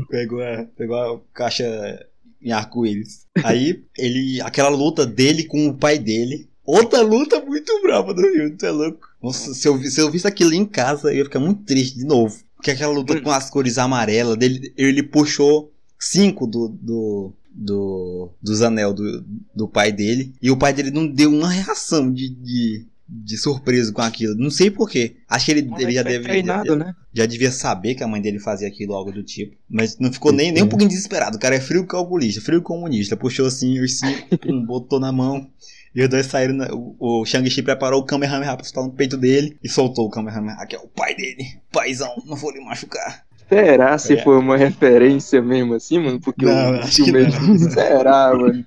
Pegou 0.08 0.42
a, 0.42 0.64
pegou 0.76 0.96
a 0.96 1.20
caixa 1.32 2.06
em 2.42 2.52
arco-íris. 2.52 3.26
Aí, 3.44 3.84
ele. 3.98 4.40
Aquela 4.42 4.68
luta 4.70 5.06
dele 5.06 5.44
com 5.44 5.68
o 5.68 5.74
pai 5.76 5.98
dele. 5.98 6.48
Outra 6.64 7.02
luta 7.02 7.40
muito 7.40 7.80
brava 7.82 8.14
do 8.14 8.22
filme, 8.22 8.50
tu 8.56 8.66
é 8.66 8.70
louco. 8.70 9.08
Nossa, 9.22 9.54
se 9.54 9.66
eu, 9.66 9.78
se 9.82 10.00
eu 10.00 10.10
visse 10.10 10.26
aquilo 10.26 10.54
em 10.54 10.64
casa, 10.64 11.08
eu 11.12 11.18
ia 11.18 11.24
ficar 11.24 11.40
muito 11.40 11.62
triste 11.64 11.98
de 11.98 12.04
novo. 12.04 12.36
Porque 12.56 12.70
aquela 12.70 12.92
luta 12.92 13.20
com 13.20 13.30
as 13.30 13.50
cores 13.50 13.78
amarelas 13.78 14.36
dele, 14.36 14.72
ele 14.76 15.02
puxou 15.02 15.72
cinco 15.98 16.46
do, 16.46 16.68
do, 16.68 17.32
do, 17.60 18.30
dos 18.42 18.62
anel 18.62 18.92
do, 18.94 19.24
do 19.54 19.68
pai 19.68 19.92
dele. 19.92 20.32
E 20.40 20.50
o 20.50 20.56
pai 20.56 20.72
dele 20.72 20.90
não 20.90 21.06
deu 21.06 21.30
uma 21.30 21.48
reação 21.50 22.10
de, 22.12 22.30
de, 22.30 22.86
de 23.08 23.36
surpresa 23.36 23.92
com 23.92 24.00
aquilo. 24.02 24.34
Não 24.36 24.50
sei 24.50 24.70
porquê. 24.70 25.16
Acho 25.28 25.44
que 25.46 25.50
ele, 25.52 25.70
ele 25.78 25.92
já 25.92 26.02
Foi 26.02 26.12
deve. 26.12 26.24
treinado, 26.24 26.74
né? 26.74 26.94
já 27.12 27.26
devia 27.26 27.50
saber 27.52 27.94
que 27.94 28.02
a 28.02 28.08
mãe 28.08 28.20
dele 28.22 28.38
fazia 28.38 28.66
aquilo, 28.68 28.94
algo 28.94 29.12
do 29.12 29.22
tipo. 29.22 29.54
Mas 29.68 29.98
não 29.98 30.12
ficou 30.12 30.32
nem, 30.32 30.50
nem 30.52 30.62
um 30.62 30.68
pouquinho 30.68 30.88
desesperado. 30.90 31.36
O 31.36 31.40
cara 31.40 31.54
é 31.56 31.60
frio 31.60 31.86
calculista, 31.86 32.40
frio 32.40 32.62
comunista. 32.62 33.16
Puxou 33.16 33.46
assim, 33.46 33.78
os 33.80 33.98
cinco, 33.98 34.38
pum, 34.38 34.64
botou 34.64 34.98
na 34.98 35.12
mão. 35.12 35.46
E 35.94 36.02
os 36.02 36.08
dois 36.08 36.26
saíram. 36.26 36.54
na- 36.54 36.72
o 36.72 36.96
o 37.00 37.24
Shang-Chi 37.26 37.62
preparou 37.62 38.00
o 38.00 38.04
Kamehameha 38.06 38.54
pra 38.56 38.64
soltar 38.64 38.84
no 38.84 38.92
peito 38.92 39.16
dele 39.16 39.58
e 39.62 39.68
soltou 39.68 40.06
o 40.06 40.10
Kamehameha, 40.10 40.64
que 40.66 40.76
é 40.76 40.78
o 40.78 40.86
pai 40.86 41.14
dele. 41.16 41.44
Paizão, 41.72 42.14
não 42.26 42.36
vou 42.36 42.52
lhe 42.52 42.60
machucar. 42.60 43.24
Será 43.50 43.98
se 43.98 44.14
É. 44.14 44.22
foi 44.22 44.38
uma 44.38 44.56
referência 44.56 45.42
mesmo 45.42 45.74
assim, 45.74 45.98
mano? 45.98 46.20
Porque 46.20 46.44
Não, 46.46 46.72
o 46.72 46.80
acho 46.80 47.04
que 47.04 47.12
não. 47.12 47.58
Será, 47.70 48.32
mano? 48.34 48.64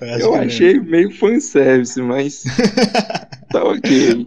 Eu 0.00 0.32
que 0.32 0.38
achei 0.38 0.80
meio 0.80 1.10
fanservice, 1.10 2.00
mas 2.00 2.42
tá 3.52 3.62
ok. 3.64 4.26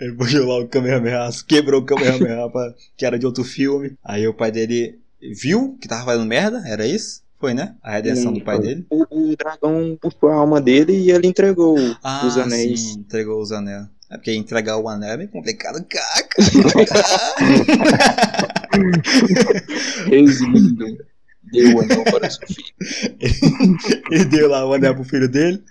Ele 0.00 0.12
puxou 0.16 0.46
lá 0.46 0.58
o 0.60 0.68
Kamehameha, 0.68 1.28
quebrou 1.46 1.80
o 1.80 1.84
Kamehameha, 1.84 2.48
pra- 2.50 2.74
que 2.96 3.04
era 3.04 3.18
de 3.18 3.26
outro 3.26 3.44
filme. 3.44 3.92
Aí 4.04 4.26
o 4.26 4.34
pai 4.34 4.50
dele 4.50 4.98
viu 5.40 5.76
que 5.80 5.88
tava 5.88 6.04
fazendo 6.04 6.26
merda, 6.26 6.62
era 6.66 6.86
isso? 6.86 7.22
Foi, 7.40 7.54
né? 7.54 7.74
A 7.82 7.92
redenção 7.92 8.32
do 8.32 8.40
pai 8.42 8.56
Foi. 8.56 8.66
dele. 8.66 8.86
O, 8.90 9.04
o 9.32 9.36
dragão 9.36 9.96
puxou 10.00 10.28
a 10.28 10.34
alma 10.34 10.60
dele 10.60 10.92
e 10.92 11.10
ele 11.12 11.26
entregou 11.28 11.76
Ah, 12.02 12.26
os 12.26 12.36
anéis. 12.36 12.80
sim, 12.80 12.98
entregou 13.00 13.40
os 13.40 13.52
anéis. 13.52 13.86
É 14.10 14.16
porque 14.16 14.34
entregar 14.34 14.78
o 14.78 14.88
anel 14.88 15.10
é 15.10 15.16
bem 15.18 15.26
complicado. 15.26 15.84
Caca. 15.84 16.42
Resumindo, 20.08 20.96
deu 21.52 21.76
o 21.76 21.80
anel 21.80 22.04
para 22.04 22.30
seu 22.30 22.46
filho. 22.46 22.72
Ele 24.10 24.24
deu 24.24 24.48
lá 24.48 24.66
o 24.66 24.72
anel 24.72 24.94
pro 24.94 25.04
filho 25.04 25.28
dele. 25.28 25.62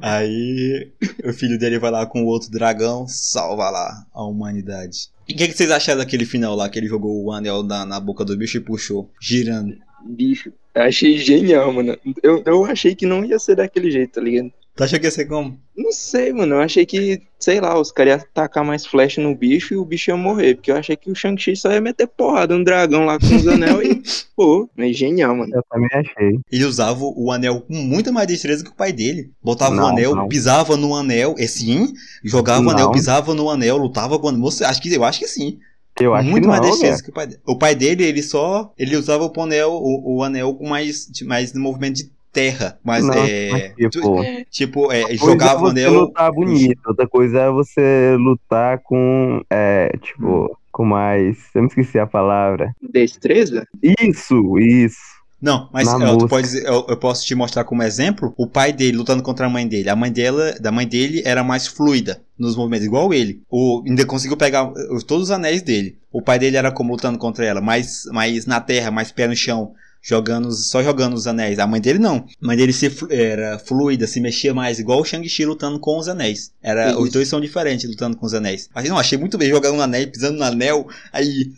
Aí 0.00 0.92
o 1.24 1.32
filho 1.32 1.58
dele 1.58 1.78
vai 1.78 1.90
lá 1.90 2.06
com 2.06 2.22
o 2.22 2.26
outro 2.26 2.50
dragão, 2.50 3.08
salva 3.08 3.68
lá 3.70 4.06
a 4.14 4.24
humanidade. 4.24 5.08
E 5.28 5.32
o 5.32 5.36
que, 5.36 5.48
que 5.48 5.54
vocês 5.54 5.72
acharam 5.72 5.98
daquele 5.98 6.24
final 6.24 6.54
lá 6.54 6.68
que 6.68 6.78
ele 6.78 6.86
jogou 6.86 7.24
o 7.24 7.32
anel 7.32 7.64
na, 7.64 7.84
na 7.84 7.98
boca 7.98 8.24
do 8.24 8.36
bicho 8.36 8.58
e 8.58 8.60
puxou, 8.60 9.10
girando? 9.20 9.76
Bicho, 10.04 10.52
achei 10.72 11.18
genial, 11.18 11.72
mano. 11.72 11.98
Eu, 12.22 12.44
eu 12.46 12.64
achei 12.64 12.94
que 12.94 13.06
não 13.06 13.24
ia 13.24 13.40
ser 13.40 13.56
daquele 13.56 13.90
jeito, 13.90 14.12
tá 14.12 14.20
ligado? 14.20 14.52
Tu 14.76 14.84
achou 14.84 15.00
que 15.00 15.06
ia 15.06 15.10
ser 15.10 15.24
como? 15.24 15.58
Não 15.74 15.90
sei, 15.90 16.34
mano. 16.34 16.56
Eu 16.56 16.60
achei 16.60 16.84
que, 16.84 17.22
sei 17.46 17.60
lá, 17.60 17.78
os 17.78 17.92
caras 17.92 18.22
iam 18.22 18.28
tacar 18.34 18.64
mais 18.64 18.84
flecha 18.84 19.22
no 19.22 19.32
bicho 19.32 19.72
e 19.72 19.76
o 19.76 19.84
bicho 19.84 20.10
ia 20.10 20.16
morrer. 20.16 20.56
Porque 20.56 20.72
eu 20.72 20.76
achei 20.76 20.96
que 20.96 21.08
o 21.08 21.14
Shang-Chi 21.14 21.54
só 21.54 21.70
ia 21.70 21.80
meter 21.80 22.08
porrada 22.08 22.58
no 22.58 22.64
dragão 22.64 23.04
lá 23.04 23.20
com 23.20 23.36
os 23.36 23.46
anel 23.46 23.80
e. 23.80 24.02
Pô, 24.34 24.68
mas 24.76 24.96
genial, 24.96 25.36
mano. 25.36 25.54
Eu 25.54 25.62
também 25.70 25.88
achei. 25.92 26.40
Ele 26.50 26.64
usava 26.64 27.04
o 27.04 27.30
anel 27.30 27.60
com 27.60 27.72
muito 27.72 28.12
mais 28.12 28.26
destreza 28.26 28.64
que 28.64 28.70
o 28.70 28.74
pai 28.74 28.92
dele. 28.92 29.30
Botava 29.40 29.76
o 29.76 29.86
anel, 29.86 30.16
não. 30.16 30.26
pisava 30.26 30.76
no 30.76 30.92
anel, 30.92 31.36
é 31.38 31.46
sim, 31.46 31.92
jogava 32.24 32.66
o 32.66 32.70
anel, 32.70 32.90
pisava 32.90 33.32
no 33.32 33.48
anel, 33.48 33.76
lutava 33.76 34.18
com 34.18 34.26
o 34.26 34.30
anel. 34.30 34.48
Acho 34.48 34.82
que, 34.82 34.92
eu 34.92 35.04
acho 35.04 35.20
que 35.20 35.28
sim. 35.28 35.58
Eu 36.00 36.14
acho 36.14 36.28
muito 36.28 36.42
que 36.42 36.48
mais 36.48 36.60
não, 36.60 36.68
destreza 36.68 37.02
que 37.02 37.10
o 37.10 37.14
pai 37.14 37.26
dele. 37.28 37.40
O 37.46 37.56
pai 37.56 37.74
dele, 37.76 38.04
ele 38.04 38.22
só. 38.22 38.72
Ele 38.76 38.96
usava 38.96 39.24
o 39.24 39.40
anel, 39.40 39.70
o, 39.72 40.16
o 40.16 40.22
anel 40.24 40.52
com 40.54 40.68
mais, 40.68 41.06
de- 41.06 41.24
mais 41.24 41.52
movimento 41.54 41.94
de 41.96 42.10
terra. 42.36 42.78
Mas 42.84 43.04
Não, 43.06 43.14
é. 43.14 43.48
mas, 43.50 43.72
tu- 43.74 43.88
tipo, 43.90 44.24
tipo, 44.50 44.92
é, 44.92 45.04
o 45.04 45.08
é 45.08 45.56
você 45.56 45.88
lutar 45.88 46.30
bonito, 46.32 46.80
outra 46.86 47.08
coisa 47.08 47.38
é 47.40 47.50
você 47.50 48.14
lutar 48.18 48.78
com, 48.84 49.42
é, 49.50 49.90
tipo, 50.02 50.56
com 50.70 50.84
mais, 50.84 51.38
eu 51.54 51.62
me 51.62 51.68
esqueci 51.68 51.98
a 51.98 52.06
palavra. 52.06 52.70
Destreza? 52.92 53.66
Isso, 53.82 54.58
isso. 54.58 55.16
Não, 55.40 55.68
mas 55.72 55.86
Na 55.86 56.12
ó, 56.12 56.16
tu 56.16 56.26
pode 56.28 56.48
eu, 56.64 56.86
eu 56.88 56.96
posso 56.96 57.24
te 57.26 57.34
mostrar 57.34 57.62
como 57.64 57.82
exemplo 57.82 58.32
o 58.38 58.46
pai 58.46 58.72
dele 58.72 58.96
lutando 58.96 59.22
contra 59.22 59.46
a 59.46 59.50
mãe 59.50 59.68
dele. 59.68 59.88
A 59.90 59.94
mãe 59.96 60.10
dela, 60.10 60.52
da 60.60 60.72
mãe 60.72 60.86
dele 60.86 61.22
era 61.26 61.44
mais 61.44 61.66
fluida 61.66 62.20
nos 62.38 62.56
movimentos, 62.56 62.86
igual 62.86 63.12
ele. 63.12 63.42
O, 63.50 63.82
ainda 63.86 64.04
conseguiu 64.06 64.36
pegar 64.36 64.70
os- 64.90 65.04
todos 65.04 65.24
os 65.24 65.30
anéis 65.30 65.60
dele. 65.62 65.98
O 66.10 66.22
pai 66.22 66.38
dele 66.38 66.56
era 66.56 66.72
como 66.72 66.92
lutando 66.92 67.18
contra 67.18 67.44
ela, 67.44 67.60
mais, 67.60 68.04
mais 68.12 68.46
na 68.46 68.60
terra, 68.60 68.90
mais 68.90 69.12
pé 69.12 69.28
no 69.28 69.36
chão, 69.36 69.72
jogando, 70.08 70.46
os- 70.48 70.68
só 70.70 70.82
jogando 70.82 71.14
os 71.14 71.26
anéis. 71.26 71.58
A 71.58 71.66
mãe 71.66 71.80
dele 71.80 71.98
não. 71.98 72.18
A 72.40 72.46
mãe 72.46 72.56
dele 72.56 72.72
se, 72.72 72.90
era 73.10 73.58
fluida, 73.58 74.06
se 74.06 74.20
mexia 74.20 74.54
mais, 74.54 74.78
igual 74.78 75.00
o 75.00 75.04
Shang-Chi 75.04 75.44
lutando 75.44 75.80
com 75.80 75.98
os 75.98 76.06
anéis. 76.08 76.52
Era, 76.62 76.90
Isso. 76.90 77.00
os 77.00 77.10
dois 77.10 77.28
são 77.28 77.40
diferentes 77.40 77.88
lutando 77.90 78.16
com 78.16 78.24
os 78.24 78.32
anéis. 78.34 78.68
Mas 78.74 78.88
não, 78.88 78.96
achei 78.98 79.18
muito 79.18 79.36
bem 79.36 79.48
jogando 79.50 79.74
no 79.76 79.82
anel, 79.82 80.06
pisando 80.08 80.38
no 80.38 80.44
anel, 80.44 80.86
aí 81.12 81.50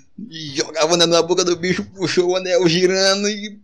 jogava 0.54 0.90
o 0.90 0.94
anel 0.94 1.06
na 1.08 1.22
boca 1.22 1.44
do 1.44 1.54
bicho, 1.56 1.84
puxou 1.94 2.30
o 2.30 2.36
anel 2.36 2.66
girando 2.68 3.28
e. 3.28 3.58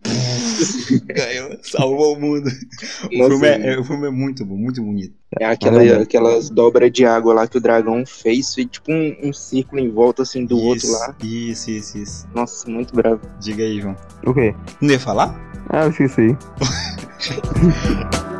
Ganhou, 1.06 1.58
salvou 1.62 2.14
o 2.14 2.20
mundo. 2.20 2.48
O 2.48 3.28
filme, 3.28 3.48
é, 3.48 3.78
o 3.78 3.84
filme 3.84 4.06
é 4.06 4.10
muito 4.10 4.44
bom, 4.44 4.56
muito 4.56 4.82
bonito. 4.82 5.14
É 5.38 5.46
aquela, 5.46 5.82
aquelas 6.02 6.48
dobras 6.50 6.92
de 6.92 7.04
água 7.04 7.34
lá 7.34 7.46
que 7.46 7.58
o 7.58 7.60
dragão 7.60 8.04
fez, 8.06 8.56
e 8.56 8.64
tipo 8.64 8.92
um, 8.92 9.16
um 9.22 9.32
círculo 9.32 9.80
em 9.80 9.90
volta 9.90 10.22
assim 10.22 10.46
do 10.46 10.58
outro 10.58 10.86
Isso, 10.86 10.92
lá. 10.92 11.16
Isso, 11.22 11.70
isso, 11.70 11.98
isso. 11.98 12.28
Nossa, 12.34 12.70
muito 12.70 12.94
bravo. 12.94 13.20
Diga 13.40 13.62
aí, 13.62 13.80
João. 13.80 13.96
O 14.24 14.32
quê? 14.32 14.54
Não 14.80 14.90
ia 14.90 15.00
falar? 15.00 15.34
Ah, 15.70 15.84
eu 15.84 15.90
esqueci. 15.90 16.36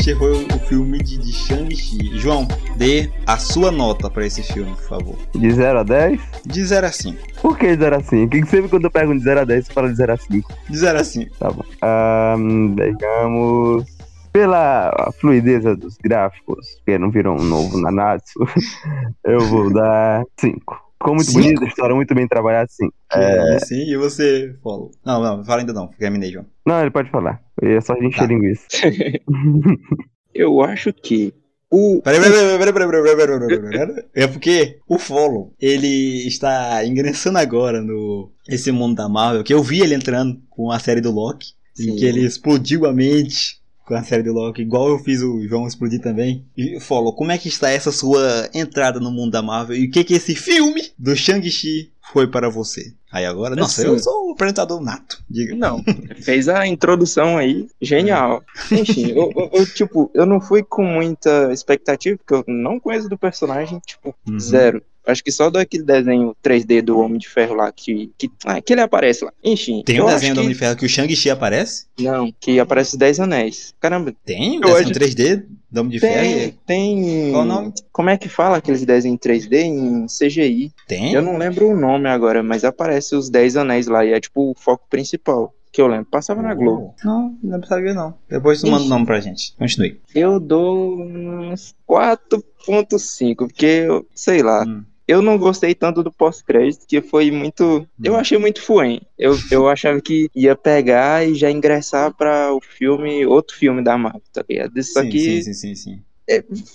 Este 0.00 0.14
foi 0.14 0.32
o 0.32 0.58
filme 0.60 0.96
de, 0.96 1.18
de 1.18 1.30
Shang-Chi. 1.30 2.18
João, 2.18 2.48
dê 2.78 3.10
a 3.26 3.36
sua 3.36 3.70
nota 3.70 4.08
pra 4.08 4.24
esse 4.24 4.42
filme, 4.42 4.74
por 4.74 4.84
favor. 4.84 5.18
De 5.34 5.52
0 5.52 5.80
a 5.80 5.82
10? 5.82 6.20
De 6.46 6.64
0 6.64 6.86
a 6.86 6.90
5. 6.90 7.18
Por 7.42 7.58
que 7.58 7.76
de 7.76 7.82
0 7.82 7.96
a 7.96 8.00
5? 8.00 8.30
Que 8.30 8.46
sempre 8.46 8.70
quando 8.70 8.84
eu 8.84 8.90
pergunto 8.90 9.18
de 9.18 9.24
0 9.24 9.40
a 9.40 9.44
10, 9.44 9.66
você 9.66 9.72
fala 9.74 9.90
de 9.90 9.96
0 9.96 10.12
a 10.14 10.16
5. 10.16 10.52
De 10.70 10.78
0 10.78 10.98
a 10.98 11.04
5. 11.04 11.36
Tá 11.38 11.50
bom. 11.50 11.64
Ahn, 11.82 12.74
digamos. 12.76 13.84
Pela 14.32 15.12
fluideza 15.20 15.76
dos 15.76 15.98
gráficos, 15.98 16.80
que 16.86 16.96
não 16.96 17.10
viram 17.10 17.36
um 17.36 17.44
novo 17.44 17.78
Nanatsu, 17.78 18.40
eu 19.22 19.40
vou 19.40 19.70
dar 19.70 20.24
5. 20.38 20.89
Ficou 21.00 21.14
muito 21.14 21.30
Cinco? 21.30 21.42
bonito, 21.42 21.64
a 21.64 21.66
história 21.68 21.96
muito 21.96 22.14
bem 22.14 22.28
trabalhada, 22.28 22.68
sim. 22.68 22.88
É... 23.12 23.56
é. 23.56 23.58
Sim, 23.60 23.90
e 23.90 23.96
você 23.96 24.54
falou. 24.62 24.90
Não, 25.04 25.22
não, 25.22 25.44
fala 25.44 25.60
ainda 25.60 25.72
não, 25.72 25.88
terminei, 25.88 26.30
João. 26.30 26.44
Não, 26.66 26.80
ele 26.80 26.90
pode 26.90 27.10
falar. 27.10 27.40
É 27.62 27.80
só 27.80 27.94
a 27.94 28.00
gente 28.02 28.16
tá. 28.16 28.26
linguiça. 28.26 28.66
Eu 30.34 30.60
acho 30.60 30.92
que 30.92 31.32
o. 31.70 32.02
Peraí, 32.02 32.20
peraí, 32.20 32.58
peraí, 32.58 32.72
peraí, 32.72 33.16
peraí, 33.16 33.60
peraí, 33.60 34.04
É 34.14 34.26
porque 34.26 34.78
o 34.86 34.98
Follow, 34.98 35.54
ele 35.58 36.26
está 36.26 36.84
ingressando 36.84 37.38
agora 37.38 37.80
no 37.80 38.30
esse 38.48 38.70
mundo 38.70 38.96
da 38.96 39.08
Marvel, 39.08 39.44
que 39.44 39.54
eu 39.54 39.62
vi 39.62 39.80
ele 39.80 39.94
entrando 39.94 40.38
com 40.50 40.70
a 40.70 40.78
série 40.78 41.00
do 41.00 41.12
Loki, 41.12 41.52
Sim. 41.74 41.92
em 41.92 41.96
que 41.96 42.04
ele 42.04 42.24
explodiu 42.24 42.84
a 42.86 42.92
mente 42.92 43.59
com 43.90 43.96
a 43.96 44.04
série 44.04 44.22
do 44.22 44.32
Loki, 44.32 44.62
igual 44.62 44.88
eu 44.88 44.98
fiz 45.00 45.20
o 45.20 45.46
João 45.48 45.66
explodir 45.66 46.00
também. 46.00 46.44
E 46.56 46.78
Follow, 46.78 47.12
como 47.12 47.32
é 47.32 47.38
que 47.38 47.48
está 47.48 47.68
essa 47.70 47.90
sua 47.90 48.48
entrada 48.54 49.00
no 49.00 49.10
mundo 49.10 49.32
da 49.32 49.42
Marvel 49.42 49.76
e 49.76 49.86
o 49.86 49.90
que 49.90 50.04
que 50.04 50.14
esse 50.14 50.34
filme 50.36 50.90
do 50.96 51.14
Shang-Chi 51.16 51.90
foi 52.12 52.28
para 52.28 52.48
você? 52.48 52.92
Aí 53.12 53.26
agora, 53.26 53.56
nossa, 53.56 53.82
eu 53.82 53.94
Assim. 53.94 54.04
sou 54.04 54.28
o 54.28 54.32
apresentador 54.32 54.80
nato, 54.80 55.20
diga. 55.28 55.56
Não, 55.56 55.82
fez 56.22 56.48
a 56.48 56.64
introdução 56.66 57.36
aí, 57.36 57.66
genial. 57.82 58.40
Enfim, 58.70 59.10
eu, 59.10 59.32
eu- 59.34 59.50
eu, 59.52 59.66
tipo, 59.66 60.08
eu 60.14 60.24
não 60.24 60.40
fui 60.40 60.62
com 60.62 60.84
muita 60.84 61.52
expectativa, 61.52 62.16
porque 62.16 62.34
eu 62.34 62.44
não 62.46 62.78
conheço 62.78 63.08
do 63.08 63.18
personagem, 63.18 63.80
tipo, 63.84 64.14
Uhum. 64.28 64.38
zero. 64.38 64.80
Acho 65.06 65.24
que 65.24 65.32
só 65.32 65.48
daquele 65.50 65.82
desenho 65.82 66.36
3D 66.44 66.82
do 66.82 66.98
Homem 66.98 67.18
de 67.18 67.28
Ferro 67.28 67.54
lá, 67.54 67.72
que, 67.72 68.10
que, 68.18 68.30
ah, 68.44 68.60
que 68.60 68.72
ele 68.74 68.82
aparece 68.82 69.24
lá. 69.24 69.32
Enfim, 69.42 69.82
Tem 69.84 70.00
um 70.00 70.06
desenho 70.06 70.34
do 70.34 70.40
Homem 70.40 70.52
de 70.52 70.58
Ferro 70.58 70.76
que 70.76 70.84
o 70.84 70.88
Shang-Chi 70.88 71.30
aparece? 71.30 71.86
Não, 71.98 72.32
que 72.38 72.60
aparece 72.60 72.92
os 72.92 72.98
Dez 72.98 73.18
Anéis. 73.18 73.74
Caramba, 73.80 74.14
Tem 74.24 74.58
um 74.58 74.60
desenho 74.60 74.76
acho- 74.82 74.92
3D 74.92 75.44
do 75.70 75.80
Homem 75.80 75.92
de 75.92 76.00
Ferro? 76.00 76.22
tem, 76.22 76.58
tem... 76.66 77.30
Qual 77.32 77.42
o 77.42 77.46
nome? 77.46 77.72
Como 77.92 78.10
é 78.10 78.18
que 78.18 78.28
fala 78.28 78.58
aqueles 78.58 78.84
desenhos 78.84 79.14
em 79.14 79.16
3D 79.18 79.54
em 79.62 80.06
CGI? 80.06 80.70
Tem? 80.86 81.12
Eu 81.14 81.22
não 81.22 81.36
lembro 81.38 81.68
o 81.68 81.76
nome 81.76 82.08
agora, 82.08 82.42
mas 82.42 82.62
aparece 82.64 83.14
os 83.16 83.30
Dez 83.30 83.56
Anéis 83.56 83.86
lá, 83.86 84.04
e 84.04 84.12
é 84.12 84.20
tipo 84.20 84.50
o 84.50 84.54
foco 84.54 84.84
principal, 84.90 85.54
que 85.72 85.80
eu 85.80 85.86
lembro. 85.86 86.06
Passava 86.06 86.42
na 86.42 86.54
Globo. 86.54 86.94
Não, 87.04 87.38
não 87.42 87.62
sabia 87.62 87.94
não. 87.94 88.14
Depois 88.28 88.60
tu 88.60 88.70
manda 88.70 88.84
o 88.84 88.88
nome 88.88 89.06
pra 89.06 89.20
gente. 89.20 89.54
Continue. 89.56 90.00
Eu 90.14 90.40
dou 90.40 91.00
uns 91.02 91.74
4.5, 91.88 93.36
porque, 93.36 93.66
eu, 93.66 94.06
sei 94.14 94.42
lá, 94.42 94.64
Hum. 94.66 94.84
eu 95.06 95.22
não 95.22 95.38
gostei 95.38 95.74
tanto 95.74 96.02
do 96.02 96.12
pós-crédito, 96.12 96.86
que 96.86 97.00
foi 97.00 97.30
muito... 97.30 97.86
Eu 98.02 98.16
achei 98.16 98.38
muito 98.38 98.60
fuem. 98.60 99.02
Eu, 99.18 99.36
eu 99.50 99.68
achava 99.68 100.00
que 100.00 100.28
ia 100.34 100.56
pegar 100.56 101.26
e 101.26 101.34
já 101.34 101.50
ingressar 101.50 102.14
para 102.14 102.52
o 102.52 102.60
filme, 102.60 103.24
outro 103.26 103.56
filme 103.56 103.82
da 103.82 103.96
Marvel, 103.96 104.22
tá 104.32 104.44
ligado? 104.48 104.82
Só 104.82 105.02
sim, 105.02 105.10
que 105.10 105.20
sim, 105.20 105.42
sim, 105.42 105.54
sim, 105.54 105.74
sim. 105.74 106.02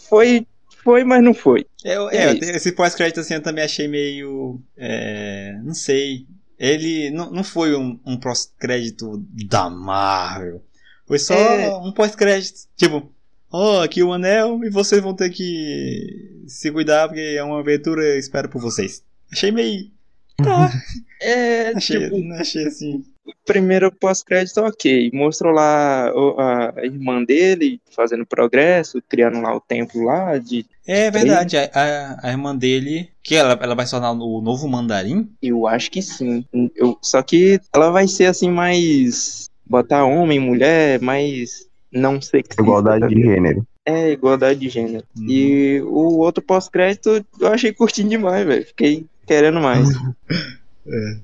foi 0.09 0.45
foi, 0.85 1.03
mas 1.03 1.23
não 1.23 1.33
foi. 1.33 1.65
Eu, 1.83 2.11
é, 2.11 2.27
é 2.27 2.37
esse 2.37 2.71
pós-crédito 2.71 3.19
assim 3.19 3.33
eu 3.33 3.41
também 3.41 3.63
achei 3.63 3.87
meio. 3.87 4.61
É, 4.77 5.57
não 5.63 5.73
sei. 5.73 6.27
Ele 6.57 7.11
não, 7.11 7.31
não 7.31 7.43
foi 7.43 7.75
um, 7.75 7.99
um 8.05 8.17
pós-crédito 8.17 9.23
da 9.47 9.69
Marvel. 9.69 10.63
Foi 11.05 11.19
só 11.19 11.35
é... 11.35 11.75
um 11.77 11.91
pós-crédito. 11.91 12.67
Tipo, 12.75 13.11
ó, 13.51 13.79
oh, 13.79 13.81
aqui 13.81 14.01
o 14.01 14.13
anel 14.13 14.63
e 14.63 14.69
vocês 14.69 15.01
vão 15.01 15.13
ter 15.13 15.29
que 15.29 16.43
se 16.47 16.71
cuidar 16.71 17.07
porque 17.07 17.35
é 17.37 17.43
uma 17.43 17.59
aventura 17.59 18.17
espero 18.17 18.49
por 18.49 18.61
vocês. 18.61 19.03
Achei 19.31 19.51
meio. 19.51 19.91
Tá. 20.37 20.71
É, 21.21 21.69
achei, 21.69 21.97
tipo, 21.97 22.33
achei 22.33 22.67
assim. 22.67 23.03
Primeiro 23.45 23.91
pós-crédito, 23.91 24.61
ok. 24.61 25.11
Mostrou 25.13 25.53
lá 25.53 26.07
a 26.07 26.85
irmã 26.85 27.23
dele 27.23 27.79
fazendo 27.95 28.25
progresso, 28.25 29.01
criando 29.07 29.41
lá 29.41 29.55
o 29.55 29.61
templo 29.61 30.03
lá 30.03 30.37
de. 30.37 30.65
É 30.87 31.09
verdade, 31.09 31.57
a, 31.57 31.69
a, 31.73 32.27
a, 32.27 32.31
irmã 32.31 32.55
dele. 32.55 33.09
Que 33.23 33.35
ela, 33.35 33.57
ela 33.59 33.75
vai 33.75 33.85
se 33.85 33.91
tornar 33.91 34.11
o 34.11 34.41
novo 34.41 34.67
mandarim? 34.67 35.29
Eu 35.41 35.67
acho 35.67 35.89
que 35.89 36.01
sim. 36.01 36.45
Eu, 36.75 36.97
só 37.01 37.21
que 37.23 37.59
ela 37.73 37.89
vai 37.89 38.07
ser 38.07 38.25
assim 38.25 38.49
mais. 38.49 39.49
Botar 39.65 40.05
homem, 40.05 40.39
mulher, 40.39 40.99
mais. 41.01 41.67
Não 41.91 42.21
sexista. 42.21 42.61
Igualdade 42.61 43.07
de 43.07 43.21
gênero. 43.21 43.65
É, 43.85 44.11
igualdade 44.11 44.59
de 44.59 44.69
gênero. 44.69 45.05
Uhum. 45.17 45.25
E 45.29 45.81
o 45.81 46.17
outro 46.17 46.43
pós-crédito 46.43 47.25
eu 47.39 47.47
achei 47.47 47.71
curtinho 47.71 48.09
demais, 48.09 48.45
velho. 48.45 48.65
Fiquei 48.65 49.05
querendo 49.25 49.59
mais. 49.61 49.87
é. 50.87 51.17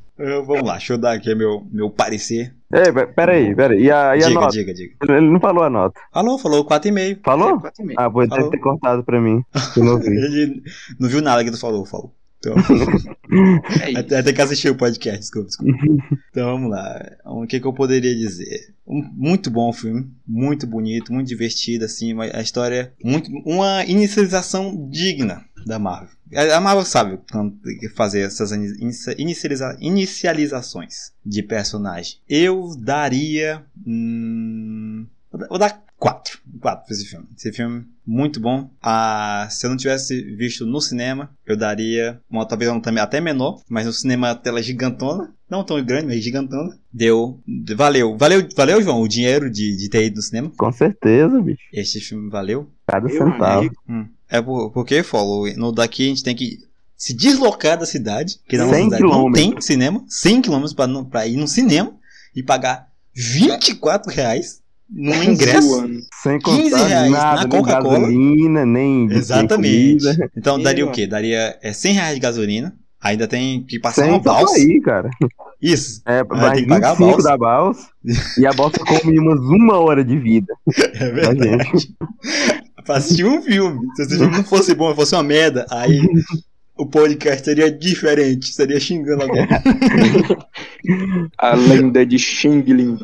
Vamos 0.45 0.63
lá, 0.63 0.73
deixa 0.73 0.93
eu 0.93 0.97
dar 0.97 1.13
aqui 1.13 1.33
meu, 1.33 1.65
meu 1.71 1.89
parecer. 1.89 2.53
É, 2.71 2.91
peraí, 3.05 3.53
peraí. 3.55 3.83
E 3.83 3.91
a, 3.91 4.15
e 4.15 4.23
a 4.23 4.27
diga, 4.27 4.39
nota? 4.39 4.53
diga, 4.53 4.73
diga. 4.73 4.95
Ele 5.09 5.29
não 5.29 5.39
falou 5.39 5.63
a 5.63 5.69
nota. 5.69 5.99
Falou, 6.13 6.37
falou 6.37 6.65
4,5. 6.65 7.19
Falou? 7.23 7.49
É, 7.49 7.53
4,5. 7.53 7.93
Ah, 7.97 8.09
pode 8.09 8.49
ter 8.49 8.59
cortado 8.59 9.03
pra 9.03 9.19
mim. 9.19 9.43
Eu 9.75 9.83
não 9.83 9.99
vi. 9.99 10.07
Ele 10.15 10.61
não 10.99 11.09
viu 11.09 11.21
nada 11.21 11.43
que 11.43 11.51
tu 11.51 11.59
falou, 11.59 11.85
falou. 11.85 12.13
Então, 12.41 12.55
é 13.95 13.99
até, 13.99 14.17
até 14.17 14.33
que 14.33 14.41
assistir 14.41 14.69
o 14.69 14.75
podcast, 14.75 15.19
desculpa, 15.19 15.47
desculpa. 15.47 15.77
Então 16.31 16.51
vamos 16.53 16.71
lá. 16.71 17.17
O 17.25 17.45
que, 17.45 17.59
que 17.59 17.67
eu 17.67 17.73
poderia 17.73 18.15
dizer? 18.15 18.73
Um, 18.87 19.03
muito 19.13 19.51
bom 19.51 19.71
filme, 19.71 20.11
muito 20.27 20.65
bonito, 20.65 21.13
muito 21.13 21.27
divertido, 21.27 21.85
assim, 21.85 22.15
a 22.19 22.41
história, 22.41 22.91
muito, 23.03 23.29
uma 23.45 23.85
inicialização 23.85 24.89
digna 24.89 25.45
da 25.65 25.77
Marvel. 25.77 26.09
A 26.33 26.59
Marvel 26.59 26.85
sabe 26.85 27.19
fazer 27.93 28.21
essas 28.21 28.51
inicializa 28.51 29.77
inicializações 29.79 31.11
de 31.25 31.43
personagem. 31.43 32.17
Eu 32.27 32.73
daria. 32.79 33.63
Hum, 33.85 34.50
vou 35.51 35.59
dar 35.59 35.83
4. 35.97 36.39
4 36.59 36.85
pra 36.85 36.95
esse 36.95 37.05
filme. 37.05 37.27
Esse 37.37 37.51
filme, 37.51 37.85
muito 38.07 38.39
bom. 38.39 38.69
Ah, 38.81 39.47
se 39.51 39.65
eu 39.65 39.69
não 39.69 39.77
tivesse 39.77 40.19
visto 40.35 40.65
no 40.65 40.81
cinema, 40.81 41.29
eu 41.45 41.57
daria 41.57 42.19
uma 42.29 42.47
talvez 42.47 42.71
uma 42.71 42.81
também 42.81 43.03
até 43.03 43.19
menor, 43.19 43.61
mas 43.69 43.85
no 43.85 43.93
cinema 43.93 44.31
a 44.31 44.35
tela 44.35 44.59
é 44.59 44.63
gigantona. 44.63 45.31
Não 45.49 45.63
tão 45.63 45.83
grande, 45.83 46.07
mas 46.07 46.23
gigantona. 46.23 46.75
Deu. 46.91 47.39
Valeu. 47.75 48.17
Valeu, 48.17 48.47
valeu 48.55 48.81
João, 48.81 49.01
o 49.01 49.07
dinheiro 49.07 49.51
de, 49.51 49.75
de 49.75 49.89
ter 49.89 50.05
ido 50.05 50.15
no 50.15 50.21
cinema. 50.21 50.51
Com 50.55 50.71
certeza, 50.71 51.41
bicho. 51.41 51.61
Este 51.73 51.99
filme 51.99 52.29
valeu. 52.29 52.71
Cada 52.87 53.09
centavo. 53.09 53.69
Hum. 53.87 54.07
É 54.29 54.41
porque, 54.41 55.03
Follow, 55.03 55.53
no 55.57 55.73
daqui 55.73 56.05
a 56.05 56.07
gente 56.07 56.23
tem 56.23 56.35
que 56.35 56.59
se 56.95 57.13
deslocar 57.13 57.77
da 57.77 57.85
cidade, 57.85 58.39
que 58.47 58.57
na 58.57 58.65
cidade 58.65 59.03
não 59.03 59.31
tem 59.31 59.59
cinema, 59.59 60.05
100 60.07 60.43
km 60.43 60.63
pra, 60.73 60.87
pra 61.03 61.27
ir 61.27 61.35
no 61.35 61.47
cinema 61.47 61.93
e 62.33 62.41
pagar 62.41 62.87
24 63.13 64.09
reais 64.09 64.60
num 64.91 65.23
ingresso. 65.23 65.87
Sem 66.21 66.37
15 66.39 66.75
reais 66.83 67.11
nada, 67.11 67.41
na 67.41 67.47
Coca-Cola. 67.47 67.99
gasolina, 67.99 68.65
nem 68.65 69.11
Exatamente. 69.11 70.05
Então 70.35 70.61
daria 70.61 70.85
o 70.85 70.91
quê? 70.91 71.07
Daria 71.07 71.57
é, 71.61 71.71
100 71.71 71.93
reais 71.93 72.13
de 72.15 72.19
gasolina. 72.19 72.75
Ainda 73.03 73.27
tem 73.27 73.63
que 73.63 73.79
passar 73.79 74.03
Sem 74.03 74.11
uma 74.11 74.19
balsa. 74.19 74.55
Aí, 74.55 74.79
cara. 74.81 75.09
Isso. 75.59 76.01
É, 76.05 76.23
vai 76.23 76.53
tem 76.53 76.63
que 76.63 76.69
pagar 76.69 76.91
a 76.91 76.95
balsa. 76.95 77.29
da 77.29 77.37
balsa. 77.37 77.87
e 78.37 78.45
a 78.45 78.53
balsa 78.53 78.77
come 78.79 79.17
umas 79.17 79.39
uma 79.39 79.79
hora 79.79 80.03
de 80.03 80.17
vida. 80.19 80.53
É 80.93 81.09
verdade. 81.09 81.95
pra 82.85 82.97
assistir 82.97 83.25
um 83.25 83.41
filme. 83.41 83.79
Se 83.95 84.03
esse 84.03 84.17
filme 84.17 84.37
não 84.37 84.43
fosse 84.43 84.75
bom, 84.75 84.93
fosse 84.93 85.15
uma 85.15 85.23
merda, 85.23 85.65
aí 85.71 85.99
o 86.77 86.85
podcast 86.85 87.45
seria 87.45 87.71
diferente, 87.71 88.53
seria 88.53 88.79
xingando 88.79 89.23
alguém. 89.23 89.47
A 91.37 91.55
lenda 91.55 92.05
de 92.05 92.17
Xing 92.17 92.61
Ling. 92.61 92.97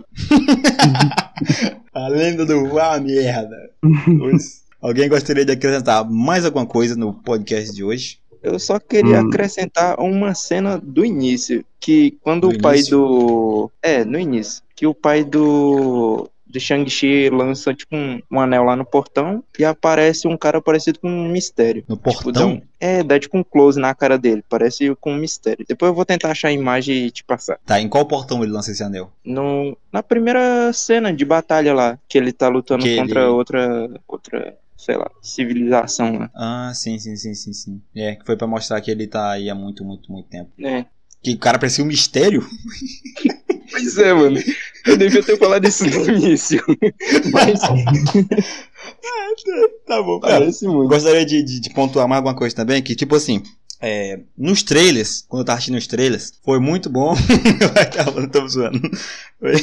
A 1.94 2.08
lenda 2.08 2.46
do 2.46 2.68
vá 2.70 3.00
merda. 3.00 3.70
Alguém 4.82 5.10
gostaria 5.10 5.46
de 5.46 5.52
acrescentar 5.52 6.10
mais 6.10 6.46
alguma 6.46 6.66
coisa 6.66 6.96
no 6.96 7.14
podcast 7.14 7.74
de 7.74 7.84
hoje? 7.84 8.20
Eu 8.42 8.60
só 8.60 8.80
queria 8.80 9.22
hum. 9.22 9.28
acrescentar 9.28 10.00
uma 10.00 10.34
cena 10.34 10.78
do 10.78 11.04
início, 11.04 11.66
que 11.80 12.18
quando 12.22 12.50
o 12.50 12.58
pai 12.60 12.84
do... 12.84 13.72
É, 13.82 14.06
no 14.06 14.20
início. 14.20 14.62
Que 14.76 14.86
o 14.86 14.94
pai 14.94 15.24
do 15.24 16.30
de 16.58 16.64
Shang-Chi 16.64 17.30
lança 17.30 17.74
tipo 17.74 17.96
um, 17.96 18.22
um, 18.32 18.40
anel 18.40 18.64
lá 18.64 18.76
no 18.76 18.86
portão 18.86 19.44
e 19.58 19.64
aparece 19.64 20.28
um 20.28 20.38
cara 20.38 20.62
parecido 20.62 21.00
com 21.00 21.10
um 21.10 21.30
mistério. 21.30 21.84
No 21.88 21.96
tipo, 21.96 22.24
portão? 22.24 22.54
Um, 22.54 22.62
é, 22.80 23.04
dá 23.04 23.20
tipo 23.20 23.38
um 23.38 23.44
close 23.44 23.80
na 23.80 23.94
cara 23.94 24.18
dele, 24.18 24.44
parece 24.48 24.96
com 24.96 25.14
um 25.14 25.18
mistério. 25.18 25.66
Depois 25.68 25.90
eu 25.90 25.96
vou 25.96 26.06
tentar 26.06 26.32
achar 26.32 26.50
a 26.50 26.54
imagem 26.54 27.06
e 27.06 27.12
te 27.12 27.24
passar. 27.24 27.60
Tá, 27.66 27.80
em 27.80 27.88
qual 27.88 28.06
portão 28.06 28.44
ele 28.44 28.52
lança 28.52 28.72
esse 28.72 28.84
anel? 28.84 29.12
No, 29.24 29.78
na 29.92 30.04
primeira 30.04 30.72
cena 30.74 31.14
de 31.14 31.26
batalha 31.26 31.74
lá, 31.74 32.00
que 32.08 32.18
ele 32.18 32.32
tá 32.32 32.48
lutando 32.48 32.84
que 32.84 32.98
contra 32.98 33.22
ele... 33.22 33.30
outra 33.30 33.90
outra 34.08 34.58
sei 34.78 34.96
lá, 34.96 35.10
civilização 35.22 36.20
lá. 36.20 36.32
Ah, 36.36 36.72
sim, 36.74 37.00
sim, 37.00 37.16
sim, 37.16 37.34
sim, 37.34 37.52
sim. 37.52 37.82
É, 37.96 38.16
que 38.16 38.26
foi 38.26 38.38
para 38.38 38.48
mostrar 38.48 38.80
que 38.80 38.92
ele 38.92 39.08
tá 39.08 39.32
aí 39.32 39.50
há 39.50 39.56
muito, 39.56 39.84
muito, 39.84 40.12
muito 40.12 40.30
tempo. 40.30 40.52
É. 40.64 40.86
Que 41.22 41.34
o 41.34 41.40
cara 41.40 41.58
parecia 41.58 41.84
um 41.84 41.88
mistério. 41.88 42.46
Pois 43.70 43.98
é, 43.98 44.14
mano. 44.14 44.40
Eu 44.86 44.98
devia 44.98 45.24
ter 45.24 45.38
falado 45.38 45.68
isso 45.68 45.86
no 45.86 46.10
início. 46.10 46.64
Mas. 47.32 47.60
tá 49.86 50.02
bom. 50.02 50.20
Parece 50.20 50.66
cara, 50.66 50.74
muito. 50.74 50.90
Gostaria 50.90 51.26
de, 51.26 51.44
de, 51.44 51.60
de, 51.60 51.70
pontuar 51.72 52.08
mais 52.08 52.18
alguma 52.18 52.36
coisa 52.36 52.56
também, 52.56 52.82
que 52.82 52.96
tipo 52.96 53.16
assim. 53.16 53.44
É, 53.80 54.22
nos 54.36 54.64
trailers, 54.64 55.24
quando 55.28 55.42
eu 55.42 55.46
tava 55.46 55.58
assistindo 55.58 55.78
os 55.78 55.86
trailers, 55.86 56.34
foi 56.44 56.60
muito 56.60 56.90
bom. 56.90 57.14
Calma, 57.94 58.28
tô 58.28 58.48
zoando. 58.48 58.82
Foi... 59.40 59.54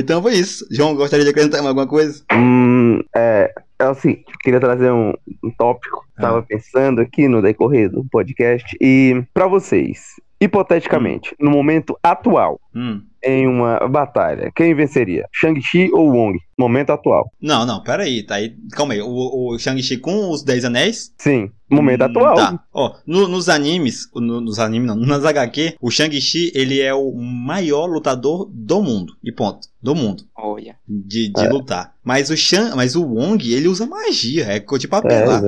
Então 0.00 0.22
foi 0.22 0.34
isso. 0.34 0.66
João, 0.70 0.94
gostaria 0.94 1.24
de 1.24 1.30
acrescentar 1.30 1.60
mais 1.60 1.68
alguma 1.68 1.86
coisa? 1.86 2.24
Hum, 2.32 3.00
é, 3.14 3.52
é 3.78 3.84
assim, 3.84 4.24
queria 4.42 4.58
trazer 4.58 4.90
um, 4.90 5.12
um 5.44 5.50
tópico. 5.50 6.04
Ah. 6.16 6.22
Tava 6.22 6.42
pensando 6.42 7.00
aqui 7.00 7.28
no 7.28 7.42
decorrer 7.42 7.90
do 7.90 8.04
podcast. 8.04 8.76
E 8.80 9.22
para 9.34 9.46
vocês, 9.46 10.00
Hipoteticamente, 10.42 11.34
hum. 11.34 11.44
no 11.44 11.50
momento 11.50 11.96
atual, 12.02 12.60
hum. 12.74 13.00
em 13.22 13.46
uma 13.46 13.86
batalha, 13.88 14.50
quem 14.54 14.74
venceria? 14.74 15.24
Shang-Chi 15.32 15.90
ou 15.92 16.10
Wong? 16.10 16.36
Momento 16.58 16.90
atual. 16.90 17.30
Não, 17.40 17.64
não, 17.64 17.82
peraí, 17.82 18.22
tá 18.24 18.36
aí. 18.36 18.54
Calma 18.72 18.94
aí. 18.94 19.00
O, 19.00 19.52
o 19.54 19.58
Shang-Chi 19.58 19.98
com 19.98 20.30
os 20.30 20.42
10 20.42 20.64
anéis? 20.64 21.12
Sim, 21.16 21.50
momento 21.70 22.02
hum, 22.02 22.06
atual. 22.06 22.36
Tá. 22.36 22.60
Ó, 22.72 22.94
no, 23.06 23.28
nos 23.28 23.48
animes, 23.48 24.08
no, 24.14 24.40
nos 24.40 24.58
animes 24.58 24.88
não, 24.88 24.96
nas 24.96 25.24
HQ, 25.24 25.76
o 25.80 25.90
Shang-Chi, 25.90 26.52
ele 26.54 26.80
é 26.80 26.92
o 26.92 27.12
maior 27.12 27.86
lutador 27.86 28.50
do 28.52 28.82
mundo. 28.82 29.14
E 29.22 29.32
ponto. 29.32 29.68
Do 29.80 29.94
mundo. 29.94 30.24
Olha. 30.36 30.76
De, 30.86 31.28
de 31.28 31.44
é. 31.44 31.48
lutar. 31.48 31.94
Mas 32.04 32.30
o 32.30 32.36
Shang, 32.36 32.76
mas 32.76 32.94
o 32.94 33.04
Wong, 33.04 33.52
ele 33.52 33.68
usa 33.68 33.86
magia. 33.86 34.44
É 34.44 34.60
de 34.60 34.88
papel 34.88 35.10
é, 35.10 35.24
lá. 35.24 35.42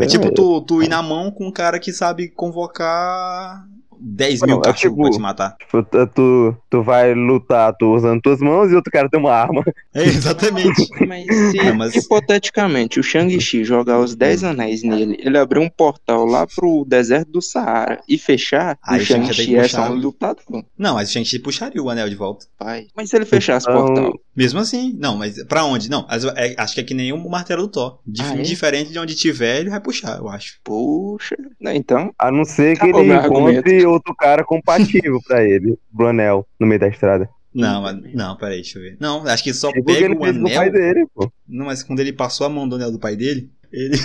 É, 0.00 0.04
é 0.04 0.06
tipo 0.06 0.32
tu, 0.32 0.60
tu 0.62 0.82
ir 0.82 0.88
na 0.88 1.02
mão 1.02 1.30
com 1.30 1.46
um 1.46 1.52
cara 1.52 1.78
que 1.78 1.92
sabe 1.92 2.28
convocar 2.28 3.66
10 4.02 4.42
mil 4.42 4.60
cachorros 4.60 4.80
tipo, 4.80 5.02
pra 5.02 5.10
te 5.10 5.18
matar. 5.18 5.56
Tipo, 5.58 6.06
tu, 6.14 6.56
tu 6.68 6.82
vai 6.82 7.14
lutar 7.14 7.74
tu 7.76 7.94
usando 7.94 8.20
tuas 8.20 8.40
mãos 8.40 8.70
e 8.70 8.74
outro 8.74 8.90
cara 8.90 9.08
tem 9.08 9.20
uma 9.20 9.32
arma. 9.32 9.62
É, 9.94 10.04
exatamente. 10.04 10.88
mas 11.06 11.26
se, 11.50 11.58
é, 11.58 11.72
mas... 11.72 11.94
hipoteticamente, 11.94 12.98
o 12.98 13.02
Shang-Chi 13.02 13.62
jogar 13.62 13.98
os 13.98 14.14
10 14.14 14.44
anéis 14.44 14.82
nele, 14.82 15.18
ele 15.20 15.36
abrir 15.36 15.58
um 15.58 15.68
portal 15.68 16.24
lá 16.24 16.46
pro 16.46 16.86
deserto 16.88 17.30
do 17.30 17.42
Saara 17.42 18.00
e 18.08 18.16
fechar, 18.16 18.78
Aí 18.82 19.02
o 19.02 19.04
Shang-Chi 19.04 19.54
é 19.54 19.68
só 19.68 19.90
um 19.90 19.94
lutador. 19.94 20.64
Não, 20.78 20.94
mas 20.94 21.10
o 21.10 21.12
Shang-Chi 21.12 21.40
puxaria 21.40 21.82
o 21.82 21.90
anel 21.90 22.08
de 22.08 22.14
volta. 22.14 22.46
Pai. 22.58 22.86
Mas 22.96 23.10
se 23.10 23.16
ele 23.16 23.26
fechasse 23.26 23.68
então... 23.68 23.82
o 23.82 23.86
portal? 23.86 24.20
Mesmo 24.34 24.60
assim, 24.60 24.96
não, 24.98 25.16
mas 25.16 25.42
pra 25.44 25.64
onde? 25.64 25.90
Não, 25.90 26.06
é, 26.36 26.54
acho 26.56 26.74
que 26.74 26.80
é 26.80 26.84
que 26.84 26.94
nem 26.94 27.12
o 27.12 27.28
martelo 27.28 27.62
do 27.62 27.68
Thor. 27.68 27.98
Dif 28.06 28.26
ah, 28.26 28.38
é? 28.38 28.42
Diferente 28.42 28.90
de 28.90 28.98
onde 28.98 29.14
tiver, 29.14 29.60
ele 29.60 29.70
vai 29.70 29.80
puxar, 29.80 30.18
eu 30.18 30.28
acho. 30.28 30.58
Puxa. 30.64 31.36
Então. 31.60 32.12
A 32.18 32.30
não 32.30 32.44
ser 32.44 32.78
que 32.78 32.86
ele 32.86 33.12
encontre 33.12 33.86
outro 33.92 34.14
cara 34.14 34.44
compatível 34.44 35.18
pra 35.26 35.44
ele, 35.44 35.78
o 35.92 36.04
anel, 36.04 36.46
no 36.58 36.66
meio 36.66 36.80
da 36.80 36.88
estrada. 36.88 37.28
Não, 37.54 37.82
mas, 37.82 38.14
não, 38.14 38.36
peraí, 38.36 38.56
deixa 38.56 38.78
eu 38.78 38.82
ver. 38.82 38.96
Não, 38.98 39.26
acho 39.26 39.44
que 39.44 39.52
só 39.52 39.70
tipo 39.70 39.84
pega 39.84 40.06
ele 40.06 40.14
o 40.14 40.24
anel. 40.24 40.54
pai 40.54 40.70
dele, 40.70 41.06
pô. 41.14 41.30
Não, 41.46 41.66
mas 41.66 41.82
quando 41.82 42.00
ele 42.00 42.12
passou 42.12 42.46
a 42.46 42.50
mão 42.50 42.66
do 42.66 42.76
anel 42.76 42.90
do 42.90 42.98
pai 42.98 43.14
dele, 43.14 43.50
ele. 43.70 43.96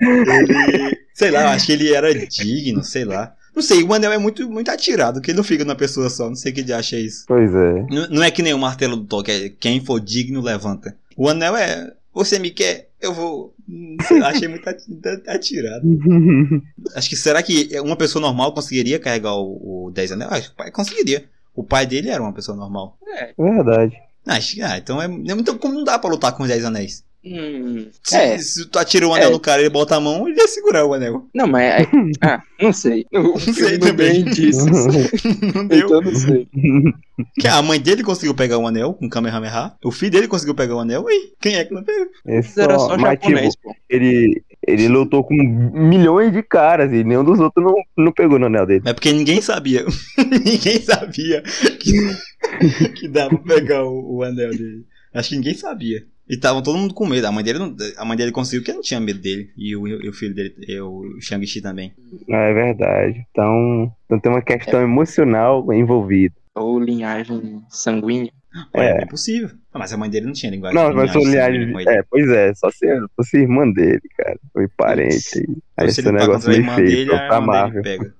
ele. 0.00 0.98
Sei 1.14 1.30
lá, 1.30 1.52
acho 1.52 1.66
que 1.66 1.72
ele 1.72 1.92
era 1.92 2.14
digno, 2.14 2.84
sei 2.84 3.04
lá. 3.04 3.34
Não 3.54 3.62
sei, 3.62 3.82
o 3.82 3.94
anel 3.94 4.12
é 4.12 4.18
muito, 4.18 4.50
muito 4.50 4.70
atirado, 4.70 5.18
que 5.22 5.30
ele 5.30 5.38
não 5.38 5.44
fica 5.44 5.64
numa 5.64 5.74
pessoa 5.74 6.10
só, 6.10 6.28
não 6.28 6.36
sei 6.36 6.52
o 6.52 6.54
que 6.54 6.62
de 6.62 6.74
acha 6.74 6.98
isso. 6.98 7.24
Pois 7.26 7.54
é. 7.54 7.86
Não, 7.88 8.08
não 8.10 8.22
é 8.22 8.30
que 8.30 8.42
nem 8.42 8.52
o 8.52 8.58
martelo 8.58 8.96
do 8.96 9.06
Thor, 9.06 9.22
que 9.22 9.30
é 9.30 9.48
quem 9.48 9.82
for 9.82 9.98
digno 9.98 10.42
levanta. 10.42 10.94
O 11.16 11.26
anel 11.26 11.56
é 11.56 11.90
Você 12.12 12.38
me 12.38 12.50
quer? 12.50 12.85
Eu 13.00 13.12
vou. 13.12 13.54
Hum, 13.68 13.96
Achei 14.24 14.48
muito 14.48 14.68
ati- 14.68 15.00
atirado. 15.26 15.82
Acho 16.94 17.08
que 17.08 17.16
será 17.16 17.42
que 17.42 17.78
uma 17.80 17.96
pessoa 17.96 18.22
normal 18.22 18.52
conseguiria 18.54 18.98
carregar 18.98 19.34
o, 19.34 19.86
o 19.86 19.90
10 19.90 20.12
anéis? 20.12 20.32
Acho 20.32 20.48
que 20.48 20.54
o 20.54 20.56
pai 20.56 20.70
conseguiria. 20.70 21.24
O 21.54 21.62
pai 21.64 21.86
dele 21.86 22.10
era 22.10 22.22
uma 22.22 22.32
pessoa 22.32 22.56
normal. 22.56 22.98
Verdade. 23.38 23.96
Acho 24.26 24.54
que, 24.54 24.62
ah, 24.62 24.76
então 24.78 25.00
é. 25.00 25.06
Então 25.06 25.56
como 25.58 25.74
não 25.74 25.84
dá 25.84 25.98
pra 25.98 26.10
lutar 26.10 26.32
com 26.36 26.42
os 26.42 26.48
10 26.48 26.64
anéis? 26.64 27.04
Hum, 27.28 27.88
Se, 28.04 28.16
é, 28.16 28.38
se 28.38 28.68
tu 28.70 28.78
atira 28.78 29.08
o 29.08 29.12
anel 29.12 29.28
É. 29.30 29.32
no 29.32 29.40
cara 29.40 29.60
e 29.60 29.64
ele 29.64 29.70
bota 29.72 29.96
a 29.96 30.00
mão, 30.00 30.28
ele 30.28 30.38
ia 30.38 30.46
segurar 30.46 30.84
o 30.86 30.94
anel. 30.94 31.26
não, 31.34 31.46
mas. 31.46 31.64
é- 31.82 31.88
ah, 32.22 32.40
não 32.62 32.72
sei. 32.72 33.04
O 33.12 33.38
sei 33.40 33.78
não 33.78 33.88
também. 33.88 34.24
disso. 34.24 34.64
Não 35.54 35.66
deu. 35.66 35.78
então 35.86 36.00
não 36.00 36.14
sei. 36.14 36.46
Que 37.40 37.48
a 37.48 37.62
mãe 37.62 37.80
dele 37.80 38.02
conseguiu 38.02 38.34
pegar 38.34 38.58
o 38.58 38.66
anel 38.66 38.92
com 38.92 39.06
o 39.06 39.08
Kamehameha. 39.10 39.72
O 39.82 39.90
filho 39.90 40.12
dele 40.12 40.28
conseguiu 40.28 40.54
pegar 40.54 40.76
o 40.76 40.80
anel. 40.80 41.04
E 41.08 41.32
quem 41.40 41.56
é 41.56 41.64
que 41.64 41.72
não 41.72 41.82
pegou? 41.82 42.06
Esse 42.26 42.60
Era 42.60 42.78
só- 42.78 42.96
mas, 42.98 43.18
tipo, 43.18 43.30
japonês, 43.30 43.56
pô. 43.56 43.74
ele, 43.88 44.42
ele 44.66 44.86
lutou 44.88 45.24
com 45.24 45.34
milhões 45.34 46.30
de 46.32 46.42
caras 46.42 46.92
e 46.92 47.02
nenhum 47.02 47.24
dos 47.24 47.40
outros 47.40 47.64
não, 47.64 47.74
não 48.04 48.12
pegou 48.12 48.38
no 48.38 48.46
anel 48.46 48.66
dele. 48.66 48.82
É 48.84 48.92
porque 48.92 49.12
ninguém 49.14 49.40
sabia. 49.40 49.84
ninguém 50.44 50.78
sabia 50.82 51.42
que, 51.80 52.90
que 53.00 53.08
dava 53.08 53.30
pra 53.38 53.54
pegar 53.56 53.84
o, 53.84 54.16
o 54.18 54.22
anel 54.22 54.50
dele. 54.50 54.84
Acho 55.14 55.30
que 55.30 55.36
ninguém 55.36 55.54
sabia. 55.54 56.04
E 56.28 56.36
tava 56.36 56.62
todo 56.62 56.76
mundo 56.78 56.92
com 56.92 57.06
medo. 57.06 57.26
A 57.26 57.32
mãe 57.32 57.44
dele, 57.44 57.58
não, 57.60 57.76
a 57.96 58.04
mãe 58.04 58.16
dele 58.16 58.32
conseguiu 58.32 58.60
porque 58.60 58.72
não 58.72 58.80
tinha 58.82 58.98
medo 58.98 59.20
dele. 59.20 59.50
E 59.56 59.76
o, 59.76 59.86
e 59.86 60.08
o 60.08 60.12
filho 60.12 60.34
dele, 60.34 60.54
e 60.66 60.80
o 60.80 61.20
Shang-Chi 61.20 61.60
também. 61.60 61.92
É 62.28 62.52
verdade. 62.52 63.24
Então, 63.30 63.92
então 64.06 64.18
tem 64.18 64.32
uma 64.32 64.42
questão 64.42 64.80
emocional 64.82 65.72
envolvida. 65.72 66.34
Ou 66.54 66.80
linhagem 66.80 67.62
sanguínea. 67.68 68.32
Olha, 68.74 68.84
É. 68.84 69.02
é 69.02 69.06
possível. 69.06 69.50
Ah, 69.72 69.78
mas 69.78 69.92
a 69.92 69.96
mãe 69.96 70.08
dele 70.10 70.26
não 70.26 70.32
tinha 70.32 70.50
linguagem. 70.50 70.80
Não, 70.80 70.92
mas 70.94 71.12
sanguínea 71.12 71.48
linhagem. 71.48 71.88
É, 71.88 72.02
pois 72.10 72.28
é, 72.30 72.54
só 72.54 72.70
se 72.70 72.86
fosse 73.14 73.36
irmã 73.36 73.70
dele, 73.70 74.00
cara. 74.16 74.40
Foi 74.52 74.66
parente 74.68 75.38
aí. 75.38 75.56
Aí 75.76 75.90
se 75.92 76.00
esse 76.00 76.10
lutar 76.10 76.26
negócio 76.26 76.48
meio 76.48 76.62
irmã 76.62 76.74
feio 76.74 76.88
dele, 76.88 77.12
a 77.14 77.34
irmã 77.36 77.68
dele 77.70 77.82
pega. 77.82 78.14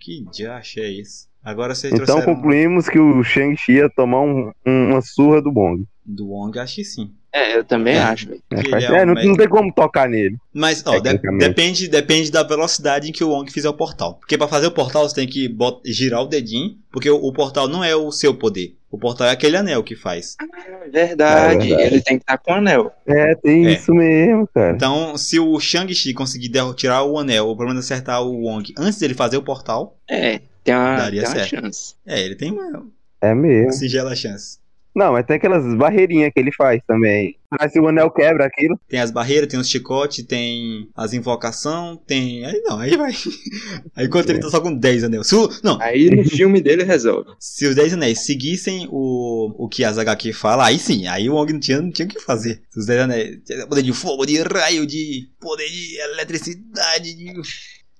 Que 0.00 0.24
diacho 0.32 0.80
é 0.80 0.88
isso? 0.88 1.28
Agora 1.44 1.74
vocês 1.74 1.92
Então 1.92 2.06
trouxeram 2.06 2.34
concluímos 2.34 2.88
que 2.88 2.98
o 2.98 3.22
Shang-Chi 3.22 3.72
ia 3.72 3.90
tomar 3.90 4.20
um- 4.22 4.50
um- 4.66 4.90
uma 4.92 5.02
surra 5.02 5.42
do 5.42 5.52
Bong. 5.52 5.84
do 6.06 6.28
Wong, 6.28 6.58
acho 6.58 6.74
que 6.76 6.84
sim. 6.84 7.10
É, 7.32 7.56
eu 7.56 7.64
também 7.64 7.94
É. 7.94 7.98
acho. 8.02 8.28
velho. 8.28 8.42
É, 8.52 8.56
é 8.60 9.00
é, 9.00 9.02
um 9.02 9.06
não, 9.06 9.14
não 9.24 9.36
tem 9.36 9.48
como 9.48 9.72
tocar 9.72 10.06
nele. 10.08 10.36
Mas, 10.52 10.84
ó, 10.86 10.98
de- 11.00 11.18
depende, 11.38 11.88
depende 11.88 12.30
da 12.30 12.42
velocidade 12.42 13.08
em 13.08 13.12
que 13.12 13.24
o 13.24 13.30
Wong 13.30 13.50
fizer 13.50 13.68
o 13.70 13.74
portal. 13.74 14.14
Porque 14.20 14.36
pra 14.38 14.46
fazer 14.46 14.66
o 14.66 14.70
portal 14.70 15.08
você 15.08 15.14
tem 15.14 15.26
que 15.26 15.48
bot- 15.48 15.80
girar 15.90 16.20
o 16.22 16.26
dedinho, 16.26 16.76
porque 16.92 17.08
o, 17.10 17.16
o 17.16 17.32
portal 17.32 17.66
não 17.66 17.82
é 17.82 17.96
o 17.96 18.12
seu 18.12 18.34
poder. 18.34 18.76
O 18.90 18.98
portal 18.98 19.26
é 19.26 19.30
aquele 19.30 19.56
anel 19.56 19.82
que 19.82 19.96
faz. 19.96 20.36
É 20.40 20.90
verdade, 20.90 20.92
É 20.92 21.58
verdade. 21.68 21.72
ele 21.72 22.00
tem 22.02 22.18
que 22.18 22.22
estar 22.22 22.36
com 22.38 22.52
o 22.52 22.54
anel. 22.54 22.92
É, 23.06 23.34
tem 23.34 23.66
É. 23.66 23.72
isso 23.72 23.92
mesmo, 23.94 24.46
cara. 24.54 24.72
Então, 24.76 25.16
se 25.16 25.40
o 25.40 25.58
Shang-Chi 25.58 26.12
conseguir 26.14 26.52
tirar 26.76 27.02
o 27.02 27.18
anel, 27.18 27.46
ou 27.48 27.56
pelo 27.56 27.70
menos 27.70 27.84
acertar 27.84 28.22
o 28.22 28.42
Wong 28.44 28.72
antes 28.78 28.98
dele 28.98 29.14
fazer 29.14 29.38
o 29.38 29.42
portal, 29.42 29.96
É, 30.08 30.40
tem 30.64 30.74
uma, 30.74 30.96
Daria 30.96 31.22
tem 31.22 31.30
uma 31.30 31.36
certo. 31.36 31.50
chance. 31.62 31.94
é, 32.06 32.24
ele 32.24 32.34
tem 32.34 32.50
uma 32.50 32.86
É 33.20 33.34
mesmo. 33.34 33.72
singela 33.72 34.14
chance. 34.16 34.58
Não, 34.96 35.10
mas 35.10 35.26
tem 35.26 35.34
aquelas 35.34 35.74
barreirinhas 35.74 36.30
que 36.32 36.38
ele 36.38 36.52
faz 36.52 36.80
também. 36.86 37.36
Mas 37.50 37.72
se 37.72 37.80
o 37.80 37.88
anel 37.88 38.08
quebra 38.12 38.46
aquilo, 38.46 38.78
Tem 38.88 39.00
as 39.00 39.10
barreiras, 39.10 39.48
tem 39.48 39.58
os 39.58 39.68
chicotes, 39.68 40.24
tem 40.24 40.88
as 40.94 41.12
invocação, 41.12 41.96
tem. 42.06 42.46
Aí 42.46 42.62
não, 42.64 42.78
aí 42.78 42.96
vai. 42.96 43.10
Aí 43.96 44.06
enquanto 44.06 44.30
ele 44.30 44.38
tá 44.38 44.48
só 44.48 44.60
com 44.60 44.72
10 44.72 45.02
anéis. 45.02 45.26
Se 45.26 45.34
o- 45.34 45.50
não, 45.64 45.80
Aí 45.80 46.08
no 46.10 46.22
filme 46.30 46.60
dele 46.60 46.84
resolve. 46.84 47.28
Se 47.40 47.66
os 47.66 47.74
10 47.74 47.94
anéis 47.94 48.24
seguissem 48.24 48.86
o, 48.88 49.64
o 49.64 49.68
que 49.68 49.82
as 49.82 49.98
HQ 49.98 50.32
fala, 50.32 50.64
aí 50.66 50.78
sim, 50.78 51.08
aí 51.08 51.28
o 51.28 51.34
Wong 51.34 51.52
não 51.54 51.58
tinha, 51.60 51.82
não 51.82 51.90
tinha 51.90 52.06
o 52.06 52.08
que 52.08 52.20
fazer. 52.20 52.62
Se 52.70 52.78
os 52.78 52.86
10 52.86 53.00
anéis. 53.00 53.38
Poder 53.68 53.82
de 53.82 53.92
fogo, 53.92 54.24
de 54.24 54.40
raio, 54.42 54.86
de 54.86 55.28
poder 55.40 55.68
de 55.68 55.98
eletricidade, 56.02 57.14
de 57.14 57.32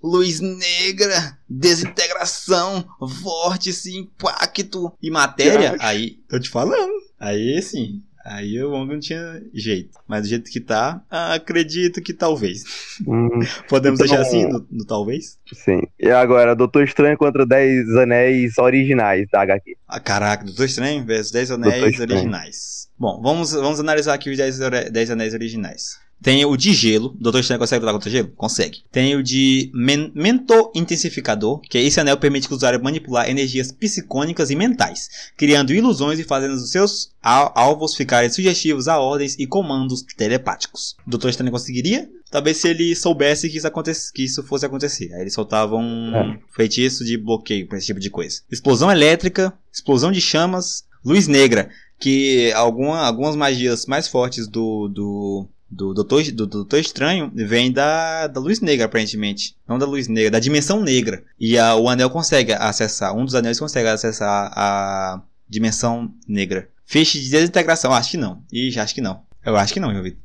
luz 0.04 0.38
negra, 0.40 1.38
desintegração, 1.48 2.84
vórtice, 3.00 3.96
impacto 3.96 4.92
e 5.02 5.10
matéria, 5.10 5.70
Caraca. 5.70 5.86
aí, 5.86 6.18
tô 6.28 6.38
te 6.38 6.50
falando. 6.50 6.92
Aí 7.18 7.60
sim. 7.62 8.02
Aí 8.26 8.62
o 8.62 8.70
Wong 8.70 8.90
não 8.94 9.00
tinha 9.00 9.42
jeito. 9.52 9.98
Mas 10.08 10.22
do 10.22 10.28
jeito 10.28 10.50
que 10.50 10.58
tá, 10.58 11.02
acredito 11.10 12.00
que 12.00 12.14
talvez. 12.14 12.62
hum, 13.06 13.28
Podemos 13.68 14.00
Então- 14.00 14.16
deixar 14.16 14.22
assim 14.22 14.46
no, 14.48 14.66
no 14.70 14.84
talvez? 14.86 15.38
sim. 15.52 15.82
E 16.00 16.08
agora, 16.10 16.56
Doutor 16.56 16.84
Estranho 16.84 17.18
contra 17.18 17.44
10 17.44 17.86
anéis 17.96 18.56
originais 18.56 19.26
da 19.30 19.42
HQ. 19.42 19.76
Ah, 19.86 20.00
caraca, 20.00 20.42
Doutor 20.44 20.64
Estranho 20.64 21.04
versus 21.04 21.32
10 21.32 21.50
Anéis 21.50 21.72
Doutor 21.74 21.88
Estranho. 21.90 22.12
originais. 22.12 22.88
Bom, 22.98 23.20
vamos, 23.22 23.52
vamos 23.52 23.78
analisar 23.80 24.14
aqui 24.14 24.30
os 24.30 24.36
10, 24.38 24.60
ore- 24.60 24.90
10 24.90 25.10
Anéis 25.10 25.34
originais. 25.34 25.98
Tem 26.24 26.42
o 26.46 26.56
de 26.56 26.72
gelo. 26.72 27.14
Doutor 27.20 27.40
Estranho 27.40 27.60
consegue 27.60 27.80
lutar 27.80 27.92
contra 27.94 28.10
gelo? 28.10 28.28
Consegue. 28.34 28.82
Tem 28.90 29.14
o 29.14 29.22
de 29.22 29.70
men 29.74 30.10
Mentor 30.14 30.72
Intensificador, 30.74 31.60
que 31.60 31.76
esse 31.76 32.00
anel 32.00 32.16
permite 32.16 32.48
que 32.48 32.54
o 32.54 32.56
usuário 32.56 32.82
manipular 32.82 33.28
energias 33.28 33.70
psicônicas 33.70 34.50
e 34.50 34.56
mentais, 34.56 35.08
criando 35.36 35.74
ilusões 35.74 36.18
e 36.18 36.24
fazendo 36.24 36.54
os 36.54 36.70
seus 36.70 37.10
al- 37.22 37.52
alvos 37.54 37.94
ficarem 37.94 38.30
sugestivos 38.30 38.88
a 38.88 38.98
ordens 38.98 39.36
e 39.38 39.46
comandos 39.46 40.02
telepáticos. 40.16 40.96
Doutor 41.06 41.28
Estranho 41.28 41.52
conseguiria? 41.52 42.08
Talvez 42.30 42.56
se 42.56 42.68
ele 42.68 42.96
soubesse 42.96 43.48
que 43.50 43.58
isso, 43.58 44.12
que 44.14 44.24
isso 44.24 44.42
fosse 44.44 44.64
acontecer. 44.64 45.12
Aí 45.12 45.20
ele 45.20 45.30
soltava 45.30 45.76
um 45.76 46.10
É. 46.16 46.38
feitiço 46.56 47.04
de 47.04 47.18
bloqueio 47.18 47.68
pra 47.68 47.76
esse 47.76 47.86
tipo 47.88 48.00
de 48.00 48.08
coisa. 48.08 48.40
Explosão 48.50 48.90
elétrica, 48.90 49.52
explosão 49.70 50.10
de 50.10 50.22
chamas, 50.22 50.84
luz 51.04 51.28
negra, 51.28 51.68
que 52.00 52.50
alguma, 52.54 53.00
algumas 53.06 53.36
magias 53.36 53.84
mais 53.86 54.08
fortes 54.08 54.48
do, 54.48 54.88
do, 54.88 55.46
do, 55.74 55.92
Doutor, 55.94 56.22
do, 56.24 56.32
do 56.32 56.46
Doutor 56.46 56.78
Estranho 56.78 57.30
vêm 57.34 57.70
da, 57.72 58.26
da 58.26 58.40
luz 58.40 58.60
negra, 58.60 58.86
aparentemente. 58.86 59.56
Não 59.68 59.78
da 59.78 59.86
luz 59.86 60.08
negra, 60.08 60.30
da 60.30 60.38
dimensão 60.38 60.80
negra. 60.82 61.22
E 61.38 61.58
a- 61.58 61.74
o 61.76 61.88
anel 61.88 62.08
consegue 62.10 62.52
acessar, 62.52 63.14
um 63.16 63.24
dos 63.24 63.34
anéis 63.34 63.58
consegue 63.58 63.88
acessar 63.88 64.52
a 64.56 65.20
dimensão 65.48 66.12
negra. 66.28 66.68
Feixe 66.86 67.18
de 67.20 67.30
desintegração, 67.30 67.92
acho 67.92 68.12
que 68.12 68.16
não. 68.16 68.42
Já 68.70 68.82
acho 68.82 68.94
que 68.94 69.00
não. 69.00 69.22
Eu 69.44 69.56
acho 69.56 69.72
que 69.72 69.80
não, 69.80 69.92
meu 69.92 70.02
Vitor. 70.02 70.20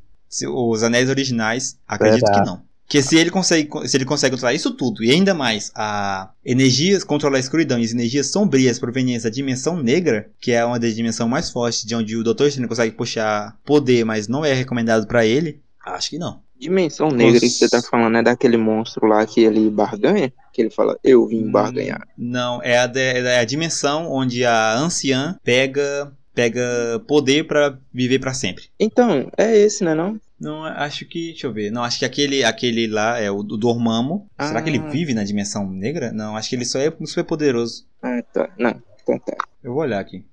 Os 0.54 0.82
anéis 0.82 1.08
originais, 1.08 1.76
acredito 1.88 2.26
Será? 2.26 2.40
que 2.40 2.46
não. 2.46 2.62
Porque 2.90 3.04
se 3.04 3.16
ele 3.16 3.30
consegue, 3.30 3.68
se 3.86 3.96
ele 3.96 4.04
consegue 4.04 4.32
controlar 4.32 4.52
isso 4.52 4.72
tudo 4.72 5.04
e 5.04 5.12
ainda 5.12 5.32
mais 5.32 5.70
a 5.76 6.28
energias, 6.44 7.04
controlar 7.04 7.36
a 7.36 7.40
escuridão 7.40 7.78
e 7.78 7.84
as 7.84 7.92
energias 7.92 8.32
sombrias 8.32 8.80
provenientes 8.80 9.22
da 9.22 9.30
dimensão 9.30 9.80
negra, 9.80 10.28
que 10.40 10.50
é 10.50 10.64
uma 10.64 10.76
das 10.76 10.96
dimensões 10.96 11.30
mais 11.30 11.50
fortes, 11.50 11.84
de 11.84 11.94
onde 11.94 12.16
o 12.16 12.24
Doutor 12.24 12.48
Estranho 12.48 12.68
consegue 12.68 12.96
puxar 12.96 13.56
poder, 13.64 14.04
mas 14.04 14.26
não 14.26 14.44
é 14.44 14.52
recomendado 14.52 15.06
pra 15.06 15.24
ele, 15.24 15.60
acho 15.86 16.10
que 16.10 16.18
não. 16.18 16.40
Dimensão 16.58 17.12
negra 17.12 17.38
que 17.38 17.48
você 17.48 17.68
tá 17.68 17.80
falando 17.80 18.16
é 18.18 18.22
daquele 18.24 18.56
monstro 18.56 19.06
lá 19.06 19.24
que 19.24 19.40
ele 19.40 19.70
barganha? 19.70 20.32
Que 20.52 20.60
ele 20.60 20.70
fala, 20.70 20.98
eu 21.04 21.24
vim 21.28 21.48
barganhar. 21.48 22.08
Não, 22.18 22.60
é 22.60 22.76
a, 22.76 22.88
de- 22.88 22.98
é 22.98 23.38
a 23.38 23.44
dimensão 23.44 24.10
onde 24.10 24.44
a 24.44 24.76
anciã 24.76 25.38
pega 25.44 26.12
pega 26.34 27.00
poder 27.06 27.46
pra 27.46 27.76
viver 27.92 28.18
pra 28.18 28.32
sempre. 28.34 28.64
Então, 28.78 29.30
é 29.36 29.56
esse, 29.56 29.84
né 29.84 29.94
não? 29.94 30.18
Não, 30.40 30.64
acho 30.64 31.04
que. 31.04 31.32
Deixa 31.32 31.46
eu 31.46 31.52
ver. 31.52 31.70
Não, 31.70 31.84
acho 31.84 31.98
que 31.98 32.04
aquele, 32.04 32.42
aquele 32.42 32.86
lá 32.86 33.18
é 33.20 33.30
o 33.30 33.42
do 33.42 33.56
Dormammu. 33.58 34.26
Será 34.40 34.58
Ah. 34.58 34.62
que 34.62 34.70
ele 34.70 34.78
vive 34.90 35.12
na 35.12 35.22
dimensão 35.22 35.70
negra? 35.70 36.12
Não, 36.12 36.36
acho 36.36 36.48
que 36.48 36.56
ele 36.56 36.64
só 36.64 36.78
é 36.78 36.90
super 37.04 37.24
poderoso. 37.24 37.86
Ah, 38.02 38.22
tá. 38.32 38.48
Não, 38.58 38.74
então 39.02 39.18
tá. 39.18 39.36
Eu 39.62 39.74
vou 39.74 39.82
olhar 39.82 40.00
aqui. 40.00 40.24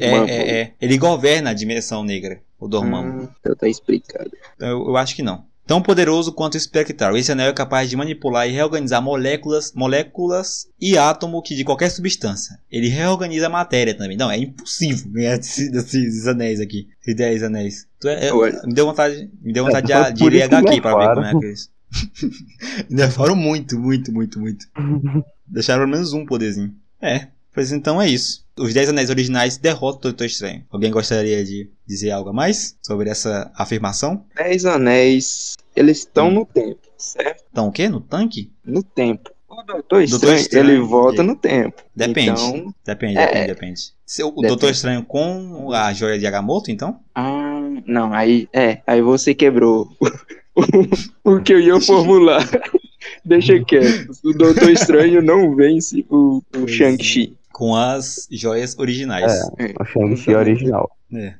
É, 0.00 0.06
é, 0.06 0.60
é. 0.60 0.72
Ele 0.80 0.96
governa 0.96 1.50
a 1.50 1.54
dimensão 1.54 2.04
negra, 2.04 2.40
o 2.58 2.68
Dormammu. 2.68 3.24
Ah, 3.24 3.36
então 3.40 3.56
tá 3.56 3.68
explicado. 3.68 4.30
Eu, 4.60 4.86
eu 4.88 4.96
acho 4.96 5.14
que 5.16 5.22
não. 5.22 5.44
Tão 5.66 5.82
poderoso 5.82 6.32
quanto 6.32 6.54
o 6.54 6.56
espectral, 6.56 7.16
esse 7.16 7.32
anel 7.32 7.48
é 7.48 7.52
capaz 7.52 7.90
de 7.90 7.96
manipular 7.96 8.48
e 8.48 8.52
reorganizar 8.52 9.02
moléculas, 9.02 9.72
moléculas 9.74 10.68
e 10.80 10.96
átomo 10.96 11.42
que 11.42 11.56
de 11.56 11.64
qualquer 11.64 11.90
substância. 11.90 12.56
Ele 12.70 12.88
reorganiza 12.88 13.46
a 13.46 13.50
matéria 13.50 13.92
também. 13.96 14.16
Não, 14.16 14.30
é 14.30 14.38
impossível 14.38 15.10
ganhar 15.10 15.36
desses, 15.38 16.26
anéis 16.28 16.60
aqui. 16.60 16.86
Esses 17.02 17.16
10 17.16 17.42
anéis. 17.42 17.86
Tu 18.00 18.08
é- 18.08 18.28
é- 18.28 18.66
me 18.66 18.74
deu 18.74 18.86
vontade, 18.86 19.28
me 19.42 19.52
deu 19.52 19.64
vontade 19.64 19.92
É, 19.92 20.04
de, 20.04 20.12
de 20.14 20.18
por 20.20 20.32
ler 20.32 20.42
HQ 20.42 20.80
pra 20.80 20.96
ver 20.96 21.14
como 21.14 21.26
é 21.26 21.40
que 21.40 21.46
é 21.46 21.52
isso. 21.52 21.68
Nerfaram 22.88 23.34
muito, 23.36 23.78
muito, 23.78 24.12
muito, 24.12 24.38
muito. 24.38 24.66
Deixaram 25.46 25.80
pelo 25.82 25.92
menos 25.92 26.12
um 26.12 26.24
poderzinho. 26.24 26.72
É, 27.00 27.28
pois 27.56 27.72
então 27.72 28.00
é 28.00 28.08
isso. 28.08 28.44
Os 28.58 28.72
10 28.72 28.90
anéis 28.90 29.10
originais 29.10 29.56
derrotam 29.56 29.98
o 29.98 30.02
Doutor 30.12 30.26
Estranho. 30.26 30.64
Alguém 30.70 30.90
gostaria 30.90 31.44
de 31.44 31.68
dizer 31.86 32.10
algo 32.10 32.30
a 32.30 32.32
mais 32.32 32.76
sobre 32.82 33.10
essa 33.10 33.50
afirmação? 33.54 34.24
Dez 34.34 34.64
anéis, 34.64 35.54
eles 35.74 35.98
estão 35.98 36.28
Hum. 36.28 36.34
no 36.34 36.46
tempo, 36.46 36.78
certo? 36.96 37.42
Então 37.50 37.68
o 37.68 37.72
quê? 37.72 37.88
No 37.88 38.00
tanque? 38.00 38.52
No 38.64 38.82
tempo. 38.82 39.30
O 39.48 39.62
Doutor 39.62 40.02
Estranho, 40.02 40.08
Doutor 40.20 40.34
Estranho, 40.36 40.70
ele 40.70 40.80
volta 40.80 41.22
ele- 41.22 41.28
no 41.28 41.36
tempo. 41.36 41.82
Depende. 41.94 42.30
Então, 42.30 42.74
Depende, 42.84 43.18
É. 43.18 43.26
depende, 43.26 43.46
depende. 43.46 43.80
Se 44.04 44.22
o 44.22 44.28
Depende. 44.28 44.48
Doutor 44.48 44.70
Estranho 44.70 45.02
com 45.02 45.72
a 45.72 45.92
joia 45.94 46.18
de 46.18 46.26
Agamotto, 46.26 46.70
então? 46.70 47.00
ah, 47.14 47.60
não, 47.86 48.12
aí, 48.12 48.48
é, 48.52 48.80
aí 48.86 49.00
você 49.00 49.34
quebrou 49.34 49.88
o 51.24 51.40
que 51.40 51.52
eu 51.54 51.60
ia 51.60 51.80
formular. 51.80 52.42
Deixa 53.24 53.62
quieto. 53.64 54.10
O 54.24 54.32
Doutor 54.32 54.70
Estranho 54.70 55.22
não 55.22 55.54
vence 55.54 56.04
o, 56.10 56.42
o 56.56 56.66
Shang-Chi. 56.66 57.36
Com 57.56 57.74
as 57.74 58.28
joias 58.30 58.78
originais. 58.78 59.32
É. 59.58 59.72
O 59.80 59.84
Shang-Chi 59.86 60.34
original. 60.34 60.90
É. 61.10 61.36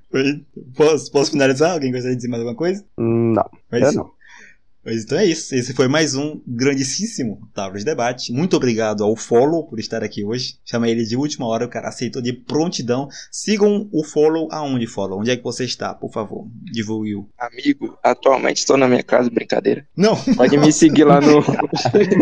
Posso, 0.74 1.12
posso 1.12 1.30
finalizar? 1.30 1.72
Alguém 1.72 1.92
gostaria 1.92 2.14
de 2.14 2.16
dizer 2.16 2.28
mais 2.28 2.40
alguma 2.40 2.56
coisa? 2.56 2.82
Não, 2.96 3.44
Mas, 3.70 3.82
eu 3.82 3.92
não. 3.92 4.10
Mas 4.82 5.04
então 5.04 5.18
é 5.18 5.26
isso. 5.26 5.54
Esse 5.54 5.74
foi 5.74 5.88
mais 5.88 6.14
um 6.14 6.40
grandíssimo 6.46 7.46
Tábua 7.52 7.78
de 7.78 7.84
Debate. 7.84 8.32
Muito 8.32 8.56
obrigado 8.56 9.04
ao 9.04 9.14
Follow 9.14 9.64
por 9.64 9.78
estar 9.78 10.02
aqui 10.02 10.24
hoje. 10.24 10.54
Chamei 10.64 10.92
ele 10.92 11.04
de 11.04 11.18
última 11.18 11.46
hora, 11.46 11.66
o 11.66 11.68
cara 11.68 11.88
aceitou 11.88 12.22
de 12.22 12.32
prontidão. 12.32 13.08
Sigam 13.30 13.86
o 13.92 14.02
Follow 14.02 14.48
aonde, 14.50 14.86
Follow? 14.86 15.20
Onde 15.20 15.32
é 15.32 15.36
que 15.36 15.44
você 15.44 15.66
está, 15.66 15.92
por 15.92 16.10
favor? 16.10 16.48
Divulgue 16.72 17.14
o. 17.14 17.28
Amigo, 17.36 17.98
atualmente 18.02 18.56
estou 18.56 18.78
na 18.78 18.88
minha 18.88 19.02
casa, 19.02 19.28
brincadeira. 19.28 19.86
Não! 19.94 20.16
Pode 20.34 20.56
me 20.56 20.72
seguir 20.72 21.04
lá 21.04 21.20
no. 21.20 21.42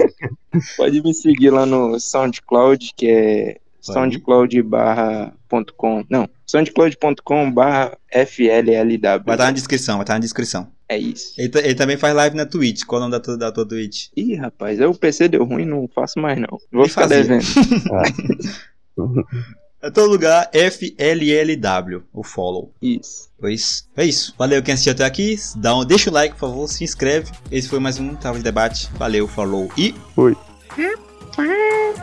Pode 0.77 1.01
me 1.01 1.15
seguir 1.15 1.51
lá 1.51 1.65
no 1.65 2.01
SoundCloud, 2.01 2.93
que 2.97 3.07
é 3.09 3.61
soundcloud 3.93 4.63
barra 4.63 5.33
ponto 5.49 5.75
com. 5.75 6.05
Não, 6.11 6.29
soundcloud.com 6.47 7.51
barra 7.53 7.97
FLLW. 8.11 8.99
Vai 9.25 9.35
estar 9.35 9.45
na 9.47 9.51
descrição, 9.53 9.97
vai 9.97 10.05
estar 10.05 10.15
na 10.15 10.21
descrição. 10.21 10.73
É 10.89 10.99
isso. 10.99 11.33
Ele, 11.39 11.49
ta- 11.49 11.61
ele 11.61 11.75
também 11.75 11.97
faz 11.97 12.15
live 12.15 12.37
na 12.37 12.45
Twitch. 12.45 12.85
Qual 12.85 13.01
é 13.01 13.05
o 13.05 13.09
nome 13.09 13.13
da 13.13 13.21
tua, 13.21 13.39
da 13.39 13.51
tua 13.51 13.67
Twitch? 13.67 14.09
Ih, 14.17 14.35
rapaz, 14.37 14.79
o 14.81 14.93
PC 14.95 15.29
deu 15.29 15.45
ruim, 15.45 15.65
não 15.65 15.89
faço 15.95 16.19
mais 16.19 16.39
não. 16.39 16.59
Vou 16.71 16.87
ficar 16.89 17.09
fazia. 17.09 17.23
devendo. 17.23 17.45
É 19.83 19.91
todo 19.93 20.11
lugar 20.11 20.51
FLLW, 20.53 22.03
o 22.13 22.23
follow. 22.23 22.73
Isso. 22.83 23.31
Pois 23.41 23.89
é 23.97 24.05
isso. 24.05 24.35
Valeu 24.39 24.63
quem 24.63 24.75
assistiu 24.75 24.93
até 24.93 25.05
aqui. 25.05 25.37
Dá 25.57 25.75
um, 25.77 25.85
deixa 25.85 26.11
o 26.11 26.13
like, 26.13 26.35
por 26.35 26.49
favor, 26.49 26.69
se 26.69 26.85
inscreve. 26.85 27.31
Esse 27.51 27.69
foi 27.69 27.79
mais 27.79 27.99
um 27.99 28.15
Tábua 28.15 28.39
de 28.39 28.45
Debate. 28.45 28.89
Valeu, 28.99 29.27
falou 29.27 29.71
e 29.77 29.95
Fui. 30.15 30.37
晚。 31.37 31.95